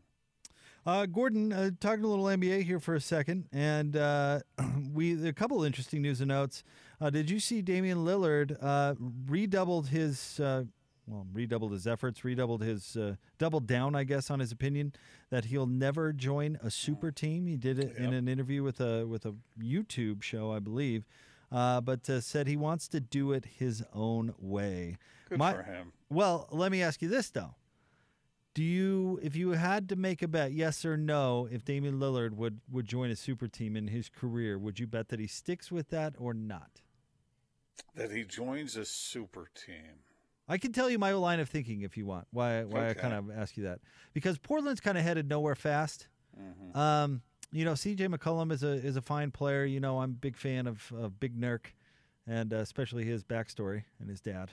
[0.87, 4.41] Uh, Gordon, uh, talking a little NBA here for a second, and uh,
[4.95, 6.65] we a couple of interesting news and notes.
[7.03, 8.95] Uh, did you see Damian Lillard uh,
[9.27, 10.65] redoubled his uh,
[11.07, 14.93] well, redoubled his efforts, redoubled his uh, doubled down, I guess, on his opinion
[15.31, 17.15] that he'll never join a super mm.
[17.15, 17.47] team.
[17.47, 17.99] He did it Yep.
[17.99, 21.05] in an interview with a with a YouTube show, I believe,
[21.53, 24.97] uh, but uh, said he wants to do it his own way.
[25.29, 25.93] Good My- for him.
[26.09, 27.55] Well, let me ask you this though.
[28.55, 32.33] Do you if you had to make a bet, yes or no, if Damian Lillard
[32.35, 35.73] would would join a super team in his career, would you bet that he sticks
[35.73, 36.81] with that or not?
[37.95, 40.04] That he joins a super team.
[40.49, 42.27] I can tell you my line of thinking if you want.
[42.31, 43.81] Why why I kind of ask you that.
[44.13, 46.09] Because Portland's kind of headed nowhere fast.
[46.39, 46.77] Mhm.
[46.77, 48.09] Um, you know, C.J.
[48.09, 49.65] McCollum is a is a fine player.
[49.65, 51.67] You know, I'm a big fan of, of Big Nurk,
[52.27, 54.51] and uh, especially his backstory and his dad,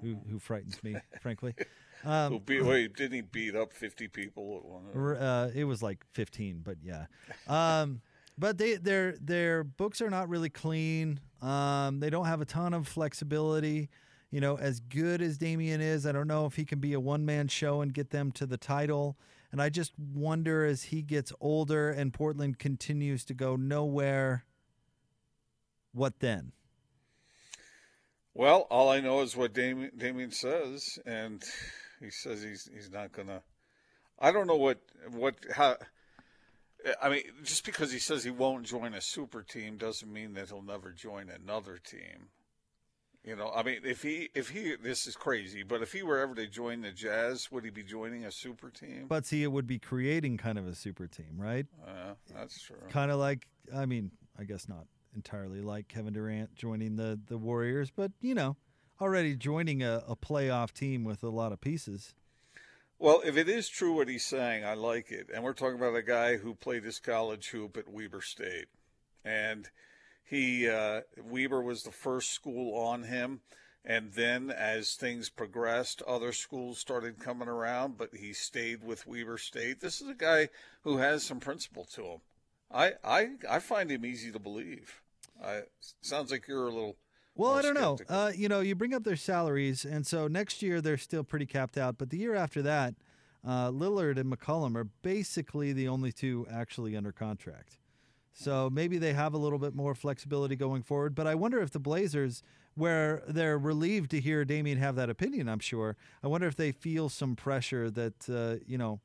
[0.00, 1.54] who who frightens me, frankly.
[2.02, 5.16] Um, Who beat, wait, didn't he beat up 50 people at one?
[5.18, 7.04] Uh, it was like 15, but yeah.
[7.46, 8.00] Um,
[8.38, 11.20] but they their their books are not really clean.
[11.42, 13.90] Um, they don't have a ton of flexibility.
[14.30, 17.00] You know, as good as Damian is, I don't know if he can be a
[17.00, 19.16] one man show and get them to the title.
[19.50, 24.44] And I just wonder as he gets older and Portland continues to go nowhere,
[25.92, 26.52] what then?
[28.32, 31.42] Well, all I know is what Damian, Damian says, and
[31.98, 33.42] he says he's he's not gonna.
[34.18, 34.78] I don't know what
[35.10, 35.76] what how.
[37.02, 40.48] I mean, just because he says he won't join a super team doesn't mean that
[40.48, 42.28] he'll never join another team.
[43.24, 46.18] You know, I mean, if he if he this is crazy, but if he were
[46.18, 49.06] ever to join the Jazz, would he be joining a super team?
[49.08, 51.66] But see, it would be creating kind of a super team, right?
[51.86, 52.78] uh, that's true.
[52.88, 57.36] kind of like I mean, I guess not entirely like Kevin Durant joining the the
[57.36, 58.56] Warriors, but you know,
[59.00, 62.14] already joining a, a playoff team with a lot of pieces.
[62.98, 65.28] Well, if it is true what he's saying, I like it.
[65.34, 68.68] And we're talking about a guy who played his college hoop at Weber State,
[69.24, 69.68] and
[70.30, 73.40] he uh, Weber was the first school on him.
[73.84, 79.38] And then, as things progressed, other schools started coming around, but he stayed with Weber
[79.38, 79.80] State.
[79.80, 80.50] This is a guy
[80.82, 82.20] who has some principle to him.
[82.70, 85.00] I I, I find him easy to believe.
[85.42, 85.62] I,
[86.02, 86.96] sounds like you're a little.
[87.34, 87.98] Well, I don't know.
[88.08, 91.46] Uh, you know, you bring up their salaries, and so next year they're still pretty
[91.46, 91.96] capped out.
[91.96, 92.94] But the year after that,
[93.46, 97.79] uh, Lillard and McCollum are basically the only two actually under contract.
[98.32, 101.14] So maybe they have a little bit more flexibility going forward.
[101.14, 102.42] But I wonder if the Blazers,
[102.74, 106.72] where they're relieved to hear Damian have that opinion, I'm sure, I wonder if they
[106.72, 109.00] feel some pressure that, uh, you know,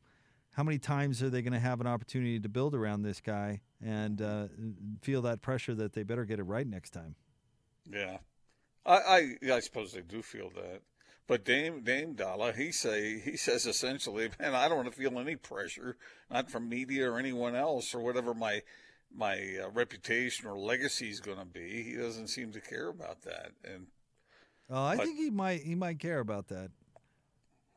[0.52, 3.60] how many times are they going to have an opportunity to build around this guy
[3.84, 4.48] and uh,
[5.02, 7.16] feel that pressure that they better get it right next time?
[7.90, 8.18] Yeah,
[8.86, 10.82] I, I I suppose they do feel that.
[11.28, 15.20] But Dame Dame Dolla, he say he says essentially, man, I don't want to feel
[15.20, 15.98] any pressure,
[16.32, 18.62] not from media or anyone else or whatever my
[19.16, 21.84] my uh, reputation or legacy is going to be.
[21.84, 23.52] He doesn't seem to care about that.
[23.64, 23.88] And
[24.70, 26.72] Oh, I But- think he might he might care about that.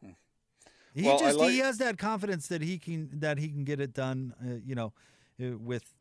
[0.00, 1.06] He Hmm.
[1.06, 3.92] Well, just like- he has that confidence that he can that he can get it
[3.92, 4.92] done, uh, you know,
[5.42, 5.94] uh, with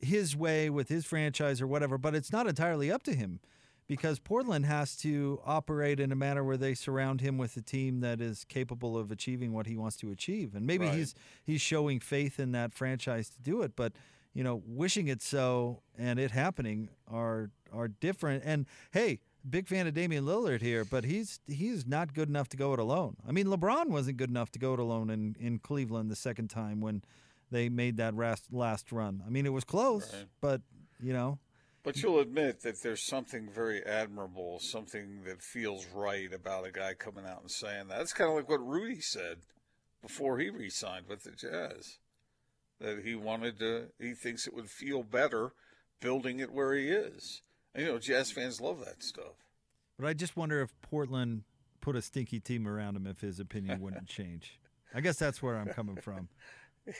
[0.00, 3.40] his way with his franchise or whatever, but it's not entirely up to him
[3.88, 8.00] because Portland has to operate in a manner where they surround him with a team
[8.00, 10.54] that is capable of achieving what he wants to achieve.
[10.54, 10.98] And maybe Right.
[10.98, 13.92] he's he's showing faith in that franchise to do it, but
[14.34, 18.42] you know, wishing it so and it happening are are different.
[18.44, 22.56] And hey, big fan of Damian Lillard here, but he's he's not good enough to
[22.56, 23.16] go it alone.
[23.26, 26.48] I mean, LeBron wasn't good enough to go it alone in in Cleveland the second
[26.48, 27.02] time when
[27.50, 29.22] they made that last last run.
[29.26, 30.26] I mean, it was close, Right.
[30.40, 30.60] but
[31.00, 31.38] you know,
[31.82, 36.94] but you'll admit that there's something very admirable, something that feels right about a guy
[36.94, 38.00] coming out and saying that.
[38.00, 39.38] It's kind of like what Rudy said
[40.00, 41.98] before he re-signed with the Jazz.
[42.82, 45.52] That he wanted to, he thinks it would feel better
[46.00, 47.42] building it where he is.
[47.74, 49.34] And, you know, Jazz fans love that stuff.
[49.98, 51.44] but I just wonder if Portland
[51.80, 54.58] put a stinky team around him if his opinion wouldn't change.
[54.94, 56.28] I guess that's where I'm coming from.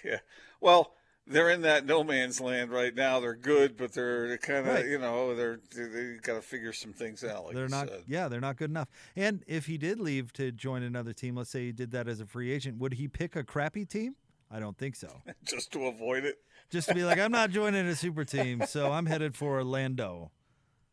[0.04, 0.18] Yeah.
[0.60, 0.92] Well,
[1.26, 3.18] they're in that no man's land right now.
[3.18, 4.86] They're good, but they're kind of, Right.
[4.86, 7.46] you know, they're they got to figure some things out.
[7.46, 8.04] Like they're not said.
[8.06, 8.86] yeah, they're not good enough.
[9.16, 12.20] And if he did leave to join another team, let's say he did that as
[12.20, 14.14] a free agent, would he pick a crappy team?
[14.52, 15.22] I don't think so.
[15.44, 16.36] just to avoid it.
[16.70, 20.30] Just to be like, I'm not joining a super team, so I'm headed for Orlando.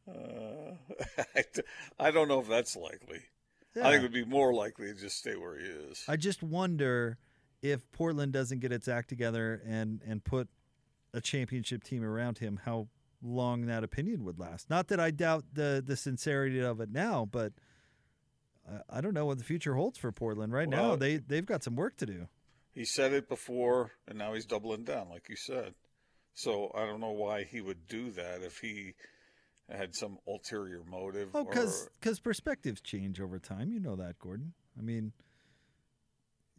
[0.07, 0.73] Uh,
[1.99, 3.21] I, don't know if that's likely.
[3.75, 6.03] I think it would be more likely to just stay where he is.
[6.07, 7.17] I just wonder
[7.61, 10.47] if Portland doesn't get its act together and and put
[11.13, 12.87] a championship team around him, how
[13.21, 14.69] long that opinion would last.
[14.69, 17.53] Not that I doubt the the sincerity of it now, but
[18.67, 20.95] I, I don't know what the future holds for Portland right now.
[20.95, 22.27] They they've got some work to do.
[22.73, 25.73] He said it before, and now he's doubling down, like you said.
[26.33, 28.93] So I don't know why he would do that if he
[29.69, 31.29] had some ulterior motive.
[31.33, 33.71] Oh, because because perspectives change over time.
[33.71, 34.53] You know that, Gordon.
[34.77, 35.11] I mean,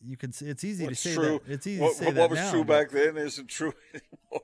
[0.05, 0.33] you can.
[0.33, 1.53] say It's easy to say true, that.
[1.53, 4.43] It's easy what, to say what that was now, true back then isn't true anymore.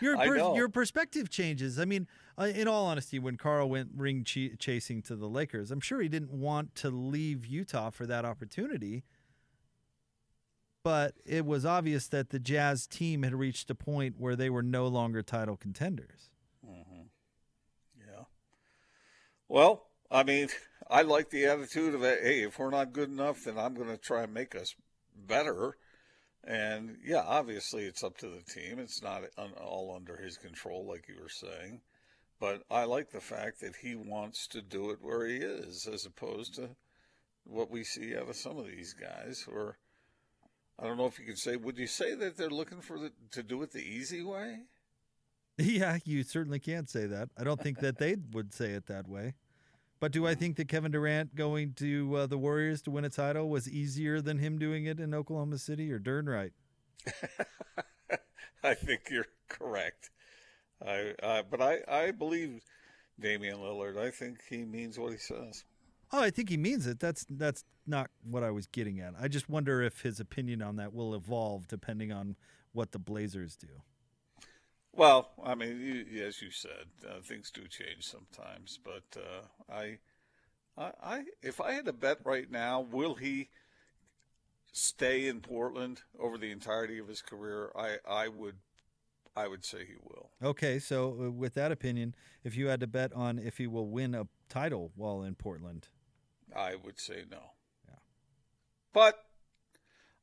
[0.00, 0.56] Your I per- know.
[0.56, 1.78] your perspective changes.
[1.78, 2.06] I mean,
[2.38, 6.00] uh, in all honesty, when Karl went ring ch- chasing to the Lakers, I'm sure
[6.00, 9.04] he didn't want to leave Utah for that opportunity.
[10.86, 14.62] But it was obvious that the Jazz team had reached a point where they were
[14.62, 16.30] no longer title contenders.
[16.64, 17.06] Mm-hmm.
[17.98, 18.22] Yeah.
[19.48, 20.46] Well, I mean,
[20.88, 23.96] I like the attitude of, hey, if we're not good enough, then I'm going to
[23.96, 24.76] try and make us
[25.12, 25.76] better.
[26.44, 28.78] And yeah, obviously it's up to the team.
[28.78, 29.24] It's not
[29.60, 31.80] all under his control, like you were saying.
[32.38, 36.06] But I like the fact that he wants to do it where he is, as
[36.06, 36.76] opposed to
[37.42, 39.48] what we see out of some of these guys.
[39.52, 39.78] Or
[40.78, 43.12] I don't know if you could say, would you say that they're looking for the,
[43.32, 44.58] to do it the easy way?
[45.58, 47.30] Yeah, you certainly can't say that.
[47.38, 49.34] I don't think that they would say it that way.
[49.98, 53.08] But do I think that Kevin Durant going to uh, the Warriors to win a
[53.08, 55.90] title was easier than him doing it in Oklahoma City?
[55.90, 56.52] Or darn right.
[58.62, 60.10] I think you're correct.
[60.86, 62.60] I, I but I, I believe
[63.18, 63.96] Damian Lillard.
[63.96, 65.64] I think he means what he says.
[66.12, 67.00] Oh, I think he means it.
[67.00, 69.14] That's that's not what I was getting at.
[69.20, 72.36] I just wonder if his opinion on that will evolve depending on
[72.72, 73.82] what the Blazers do.
[74.92, 78.78] Well, I mean, you, as you said, uh, things do change sometimes.
[78.82, 79.98] But uh, I,
[80.78, 83.50] I, I, if I had to bet right now, will he
[84.72, 87.70] stay in Portland over the entirety of his career?
[87.76, 88.56] I, I would,
[89.36, 90.30] I would say he will.
[90.42, 93.88] Okay, so uh, with that opinion, if you had to bet on if he will
[93.88, 95.88] win a title while in Portland,
[96.56, 97.38] I would say no.
[97.88, 97.96] Yeah.
[98.92, 99.14] But,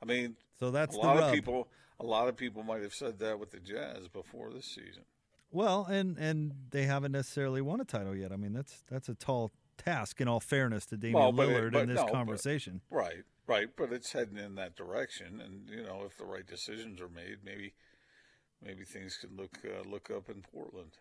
[0.01, 1.27] I mean, so that's a lot rub.
[1.29, 1.67] of people
[1.99, 5.03] a lot of people might have said that with the Jazz before this season.
[5.51, 8.31] Well, and and they haven't necessarily won a title yet.
[8.31, 10.19] I mean, that's that's a tall task.
[10.19, 12.81] In all fairness to Damian Well, but Lillard but in this no, but- conversation.
[12.89, 16.99] Right, right, but it's heading in that direction, and you know if the right decisions
[16.99, 17.73] are made, maybe
[18.63, 20.97] maybe things could look uh, look up in Portland.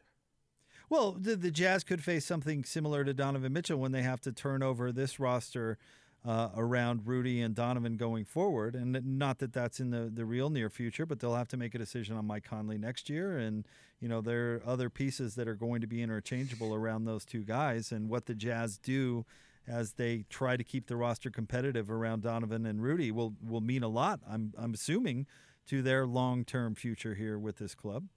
[0.92, 4.30] Well, the, the Jazz could face something similar to Donovan Mitchell when they have to
[4.30, 5.78] turn over this roster
[6.22, 8.74] uh, around Rudy and Donovan going forward.
[8.74, 11.74] And not that that's in the, the real near future, but they'll have to make
[11.74, 13.38] a decision on Mike Conley next year.
[13.38, 13.66] And,
[14.00, 17.42] you know, there are other pieces that are going to be interchangeable around those two
[17.42, 17.90] guys.
[17.90, 19.24] And what the Jazz do
[19.66, 23.82] as they try to keep the roster competitive around Donovan and Rudy will, will mean
[23.82, 25.26] a lot, I'm, I'm assuming,
[25.68, 28.08] to their long term future here with this club.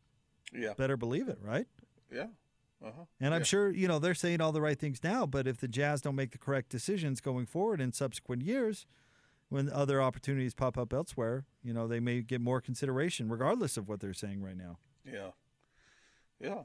[0.53, 1.67] Yeah, Better believe it, right?
[2.11, 2.27] yeah,
[2.83, 3.05] uh-huh.
[3.19, 3.45] And I'm Yeah.
[3.45, 6.15] sure, you know, they're saying all the right things now, but if the Jazz don't
[6.15, 8.85] make the correct decisions going forward in subsequent years,
[9.49, 13.87] when other opportunities pop up elsewhere, you know, they may get more consideration regardless of
[13.87, 14.77] what they're saying right now.
[15.05, 15.31] yeah,
[16.39, 16.63] yeah.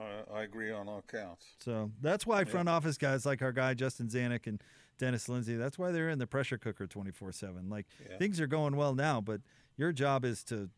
[0.00, 1.54] I, I agree on all counts.
[1.60, 4.62] So that's why front office guys like our guy Justin Zanik and
[4.98, 7.68] Dennis Lindsay, that's why they're in the pressure cooker 24/7.
[7.68, 8.16] Like Yeah.
[8.16, 9.42] things are going well now, but
[9.76, 10.70] your job is to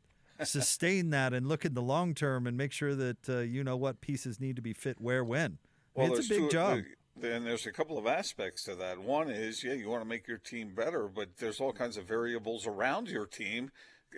[0.42, 3.76] sustain that and look in the long term and make sure that uh, you know
[3.76, 5.58] what pieces need to be fit where when.
[5.96, 6.80] I mean, it's a big two- job.
[7.16, 8.98] Then there's a couple of aspects to that.
[8.98, 12.08] One is, yeah, you want to make your team better, but there's all kinds of
[12.08, 13.70] variables around your team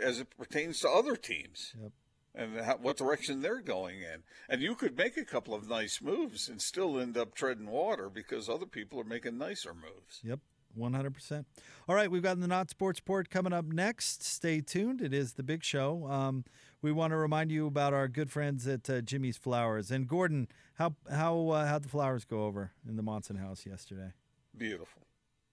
[0.02, 1.74] as it pertains to other teams.
[1.78, 1.92] Yep.
[2.34, 4.22] And how, what direction they're going in.
[4.48, 8.10] And you could make a couple of nice moves and still end up treading water
[8.10, 10.20] because other people are making nicer moves.
[10.22, 10.40] Yep,
[10.76, 11.44] 100%.
[11.88, 14.22] All right, we've got the Not Sports Report coming up next.
[14.22, 15.00] Stay tuned.
[15.00, 16.06] It is the big show.
[16.08, 16.44] Um,
[16.82, 19.90] we want to remind you about our good friends at uh, Jimmy's Flowers.
[19.90, 24.12] And Gordon, how how uh, how'd the flowers go over in the Monson house yesterday?
[24.56, 25.02] Beautiful.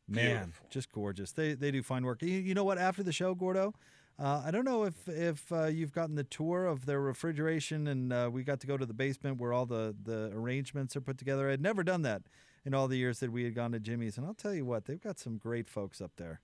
[0.07, 0.67] Man, Beautiful.
[0.69, 1.31] just gorgeous.
[1.31, 2.21] They they do fine work.
[2.21, 2.77] You, you know what?
[2.77, 3.73] After the show, Gordo,
[4.19, 8.11] uh, I don't know if if uh, you've gotten the tour of their refrigeration, and
[8.11, 11.17] uh, we got to go to the basement where all the the arrangements are put
[11.17, 11.49] together.
[11.49, 12.23] I'd never done that
[12.65, 14.85] in all the years that we had gone to Jimmy's, and I'll tell you what,
[14.85, 16.41] they've got some great folks up there.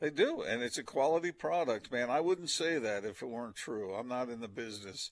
[0.00, 2.10] They do, and it's a quality product, man.
[2.10, 3.94] I wouldn't say that if it weren't true.
[3.94, 5.10] I'm not in the business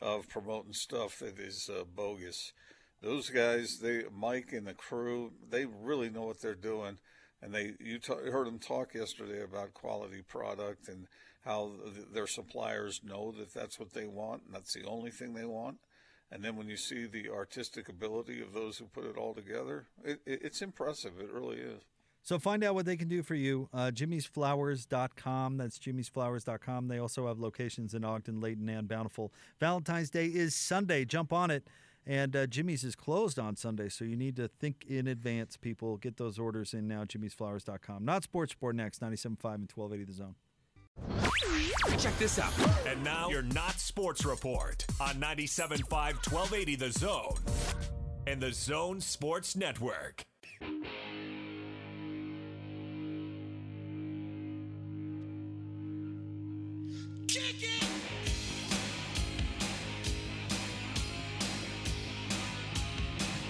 [0.00, 2.52] of promoting stuff that is uh, bogus.
[3.00, 6.98] Those guys, they Mike and the crew, they really know what they're doing,
[7.40, 11.06] and they you ta- heard them talk yesterday about quality product and
[11.44, 15.34] how th- their suppliers know that that's what they want, and that's the only thing
[15.34, 15.78] they want.
[16.32, 19.86] And then when you see the artistic ability of those who put it all together,
[20.02, 21.12] it, it, it's impressive.
[21.20, 21.82] It really is.
[22.22, 23.68] So find out what they can do for you.
[23.74, 25.58] Uh, jimmysflowers.com.
[25.58, 26.88] That's jimmysflowers.com.
[26.88, 29.30] They also have locations in Ogden, Layton, and Bountiful.
[29.60, 31.04] Valentine's Day is Sunday.
[31.04, 31.68] Jump on it.
[32.06, 35.98] And uh, Jimmy's is closed on Sunday, so you need to think in advance, people.
[35.98, 38.04] Get those orders in now, jimmysflowers.com.
[38.04, 40.34] Not Sports Sport next, 97.5 and 1280 The Zone.
[41.98, 42.52] Check this out.
[42.86, 47.36] And now your Not Sports Report on 97.5 1280 The Zone
[48.26, 50.24] and the Zone Sports Network.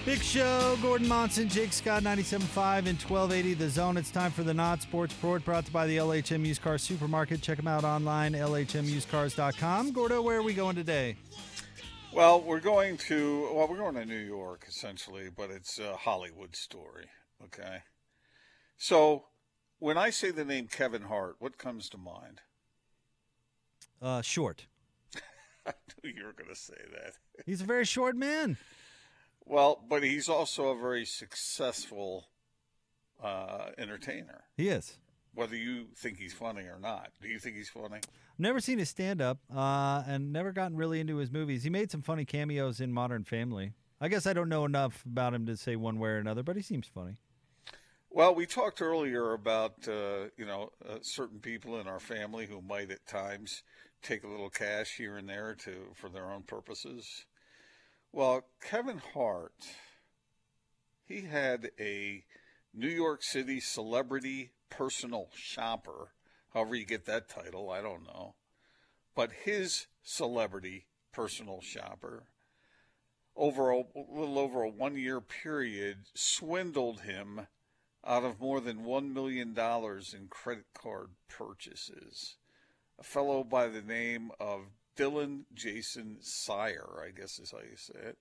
[0.05, 3.95] Big Show, Gordon Monson, Jake Scott, 97.5 and 1280 The Zone.
[3.95, 6.77] It's time for the Not Sports Report brought to you by the LHM Used Car
[6.77, 7.41] Supermarket.
[7.41, 9.93] Check them out online, lhmusedcars.com.
[9.93, 11.15] Gordo, where are we going today?
[12.11, 16.53] Well, we're going to well, we're going to New York essentially, but it's a Hollywood
[16.57, 17.05] story.
[17.45, 17.77] Okay,
[18.77, 19.23] so
[19.79, 22.41] when I say the name Kevin Hart, what comes to mind?
[24.01, 24.65] Uh, short.
[25.65, 25.71] I
[26.03, 27.13] knew you were going to say that.
[27.45, 28.57] He's a very short man.
[29.45, 32.27] Well, but he's also a very successful
[33.21, 34.43] uh, entertainer.
[34.55, 34.97] He is.
[35.35, 37.99] Whether you think he's funny or not, do you think he's funny?
[38.37, 41.63] Never seen his stand up uh, and never gotten really into his movies.
[41.63, 43.73] He made some funny cameos in Modern Family.
[43.99, 46.55] I guess I don't know enough about him to say one way or another, but
[46.55, 47.17] he seems funny.
[48.09, 52.61] Well, we talked earlier about uh, you know uh, certain people in our family who
[52.61, 53.63] might at times
[54.03, 57.25] take a little cash here and there to for their own purposes.
[58.15, 59.55] Well, Kevin Hart,
[61.03, 62.23] he had a
[62.71, 66.13] New York City celebrity personal shopper,
[66.53, 68.35] however you get that title, I don't know.
[69.15, 72.25] But his celebrity personal shopper,
[73.35, 77.47] over a, a little over a one year period, swindled him
[78.05, 82.35] out of more than $1 million in credit card purchases.
[82.99, 87.99] A fellow by the name of Dylan Jason Syer, I guess is how you say
[87.99, 88.17] it,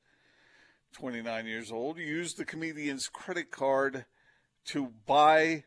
[0.93, 4.05] 29 years old, used the comedian's credit card
[4.67, 5.65] to buy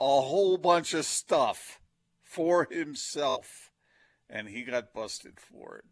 [0.00, 1.80] a whole bunch of stuff
[2.22, 3.70] for himself.
[4.28, 5.84] And he got busted for it.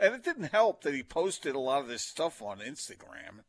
[0.00, 3.40] And it didn't help that he posted a lot of this stuff on Instagram.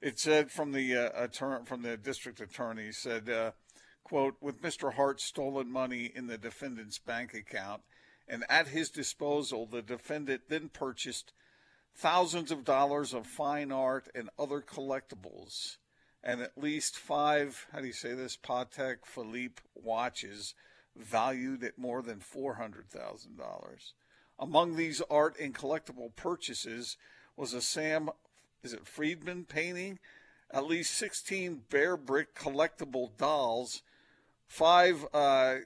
[0.00, 3.52] It said from the uh, attorney, from the district attorney said, uh,
[4.02, 4.92] "quote With Mr.
[4.92, 7.80] Hart's stolen money in the defendant's bank account,
[8.28, 11.32] and at his disposal, the defendant then purchased
[11.94, 15.76] thousands of dollars of fine art and other collectibles,
[16.22, 20.54] and at least five, how do you say this, Patek Philippe watches
[20.96, 23.92] valued at more than $400,000.
[24.38, 26.96] Among these art and collectible purchases
[27.36, 28.10] was a Sam,
[28.62, 29.98] is it Friedman painting,
[30.50, 33.82] at least 16 Bearbrick collectible dolls,
[34.46, 35.56] five uh,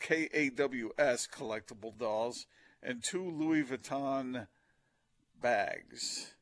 [0.00, 2.46] KAWS collectible dolls,
[2.82, 4.46] and two Louis Vuitton
[5.40, 6.34] bags.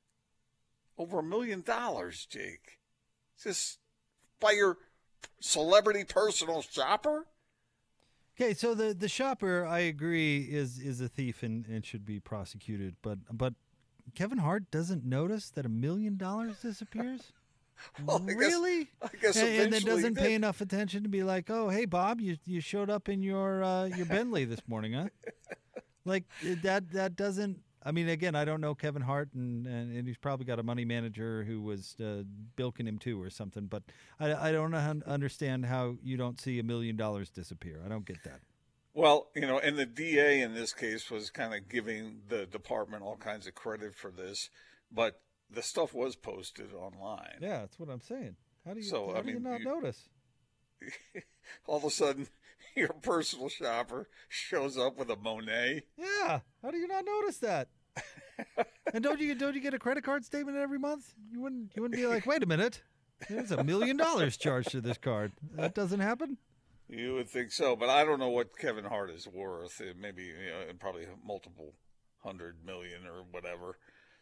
[0.96, 2.78] Over a million dollars, Jake.
[3.42, 3.78] Just
[4.40, 4.78] by your
[5.40, 7.26] celebrity personal shopper?
[8.40, 12.20] Okay, so the the shopper, I agree, is is a thief and, and should be
[12.20, 12.96] prosecuted.
[13.02, 13.54] But but
[14.14, 17.32] Kevin Hart doesn't notice that a million dollars disappears.
[18.04, 18.88] Well, I guess- really?
[19.02, 22.20] I guess and, and then doesn't pay enough attention to be like, oh, hey Bob,
[22.20, 25.08] you you showed up in your uh, your Bentley this morning, huh?
[26.04, 27.60] like eh, that that doesn't.
[27.84, 30.62] I mean, again, I don't know Kevin Hart, and, and, and he's probably got a
[30.62, 32.24] money manager who was uh,
[32.56, 33.66] bilking him too or something.
[33.66, 33.84] But
[34.18, 37.80] I, I don't understand how you don't see a million dollars disappear.
[37.84, 38.40] I don't get that.
[38.94, 43.04] Well, you know, and the DA in this case was kind of giving the department
[43.04, 44.50] all kinds of credit for this,
[44.90, 45.20] but
[45.50, 47.38] the stuff was posted online.
[47.40, 48.36] Yeah, that's what I'm saying.
[48.66, 50.08] How do you So, how I do you mean, not you- notice?
[51.66, 52.28] All of a sudden,
[52.76, 55.82] your personal shopper shows up with a Monet.
[55.96, 57.68] Yeah, how do you not notice that?
[58.94, 61.12] and don't you don't you get a credit card statement every month?
[61.32, 62.82] You wouldn't you wouldn't be like, wait a minute,
[63.28, 65.32] there's a million dollars charged to this card.
[65.56, 66.36] That doesn't happen.
[66.88, 69.80] You would think so, but I don't know what Kevin Hart is worth.
[70.00, 71.74] Maybe you know, probably multiple
[72.22, 73.78] hundred million or whatever.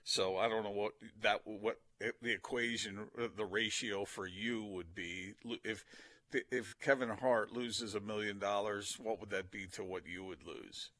[0.08, 5.34] So I don't know what that what the equation, the ratio for you would be
[5.64, 5.84] if
[6.32, 8.98] if Kevin Hart loses a million dollars.
[9.02, 10.90] What would that be to what you would lose?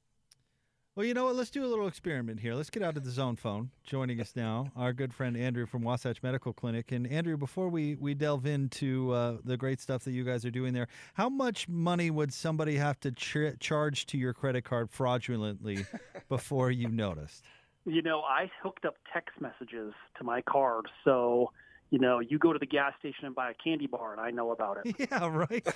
[0.97, 1.37] Well, you know what?
[1.37, 2.55] Let's do a little experiment here.
[2.55, 3.71] Let's get out of the zone phone.
[3.85, 6.91] Joining us now, our good friend Andrew from Wasatch Medical Clinic.
[6.91, 10.51] And Andrew, before we, we delve into uh, the great stuff that you guys are
[10.51, 14.91] doing there, how much money would somebody have to ch- charge to your credit card
[14.91, 15.85] fraudulently
[16.31, 17.45] before you noticed?
[17.87, 21.53] You know, I hooked up text messages to my card, so
[21.91, 24.31] you know, you go to the gas station and buy a candy bar, and I
[24.31, 24.97] know about it.
[25.11, 25.67] Yeah, right.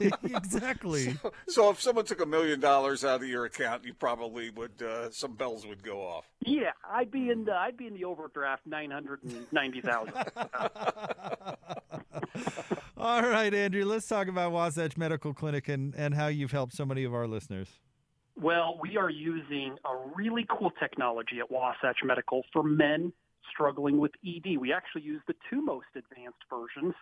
[0.00, 1.16] exactly.
[1.48, 5.10] So if someone took a million dollars out of your account, you probably would uh,
[5.10, 6.24] some bells would go off.
[6.40, 10.14] Yeah, I'd be in the I'd be in the overdraft nine hundred and ninety thousand.
[10.54, 10.76] All
[12.96, 16.86] All right, Andrew, let's talk about Wasatch Medical Clinic and, and how you've helped so
[16.86, 17.68] many of our listeners.
[18.38, 23.12] Well, we are using a really cool technology at Wasatch Medical for men
[23.50, 24.58] struggling with ED.
[24.60, 26.94] We actually use the two most advanced versions.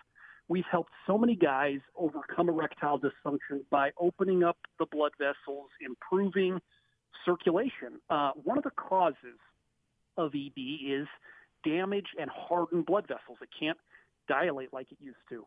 [0.47, 6.61] We've helped so many guys overcome erectile dysfunction by opening up the blood vessels, improving
[7.25, 8.01] circulation.
[8.09, 9.41] Uh, one of the causes
[10.17, 11.09] of ED is
[11.65, 13.39] damage and hardened blood vessels.
[13.43, 13.79] It can't
[14.29, 15.45] dilate like it used to.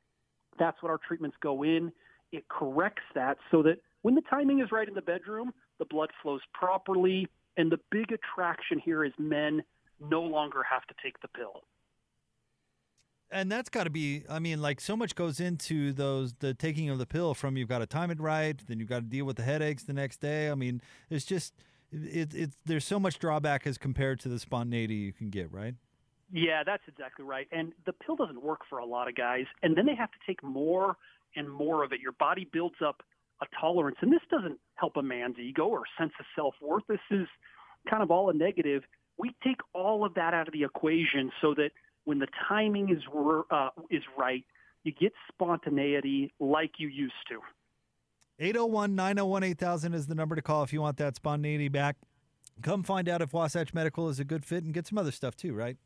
[0.59, 1.93] That's what our treatments go in.
[2.33, 6.11] It corrects that so that when the timing is right in the bedroom, the blood
[6.21, 7.27] flows properly.
[7.57, 9.63] And the big attraction here is men
[9.99, 11.63] no longer have to take the pill.
[13.29, 16.89] And that's got to be, I mean, like so much goes into those, the taking
[16.89, 19.25] of the pill from you've got to time it right, then you've got to deal
[19.25, 20.49] with the headaches the next day.
[20.49, 21.53] I mean, it's just,
[21.91, 25.75] it, it's, there's so much drawback as compared to the spontaneity you can get, right?
[26.31, 27.47] Yeah, that's exactly right.
[27.51, 29.45] And the pill doesn't work for a lot of guys.
[29.61, 30.95] And then they have to take more
[31.35, 31.99] and more of it.
[31.99, 33.03] Your body builds up
[33.41, 33.97] a tolerance.
[34.01, 36.83] And this doesn't help a man's ego or sense of self worth.
[36.87, 37.27] This is
[37.89, 38.83] kind of all a negative.
[39.17, 41.71] We take all of that out of the equation so that
[42.05, 43.03] when the timing is
[43.51, 44.43] uh, is right,
[44.83, 47.39] you get spontaneity like you used to.
[48.39, 51.97] 801 901 8000 is the number to call if you want that spontaneity back.
[52.61, 55.35] Come find out if Wasatch Medical is a good fit and get some other stuff
[55.35, 55.77] too, right?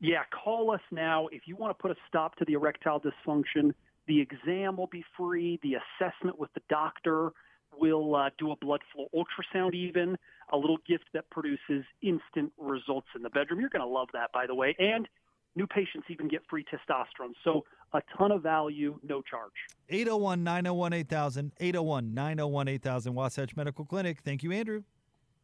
[0.00, 3.72] Yeah, call us now if you want to put a stop to the erectile dysfunction.
[4.06, 5.58] The exam will be free.
[5.62, 7.32] The assessment with the doctor
[7.78, 10.16] will uh, do a blood flow ultrasound, even
[10.52, 13.60] a little gift that produces instant results in the bedroom.
[13.60, 14.76] You're going to love that, by the way.
[14.78, 15.08] And
[15.56, 17.32] new patients even get free testosterone.
[17.42, 19.52] So a ton of value, no charge.
[19.88, 21.52] 801 901 8000.
[21.58, 23.14] 801 901 8000.
[23.14, 24.20] Wasatch Medical Clinic.
[24.24, 24.82] Thank you, Andrew.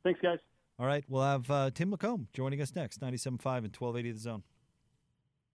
[0.02, 0.38] Thanks, guys.
[0.78, 4.42] All right, we'll have uh, Tim McComb joining us next, 97.5 and 1280 The Zone.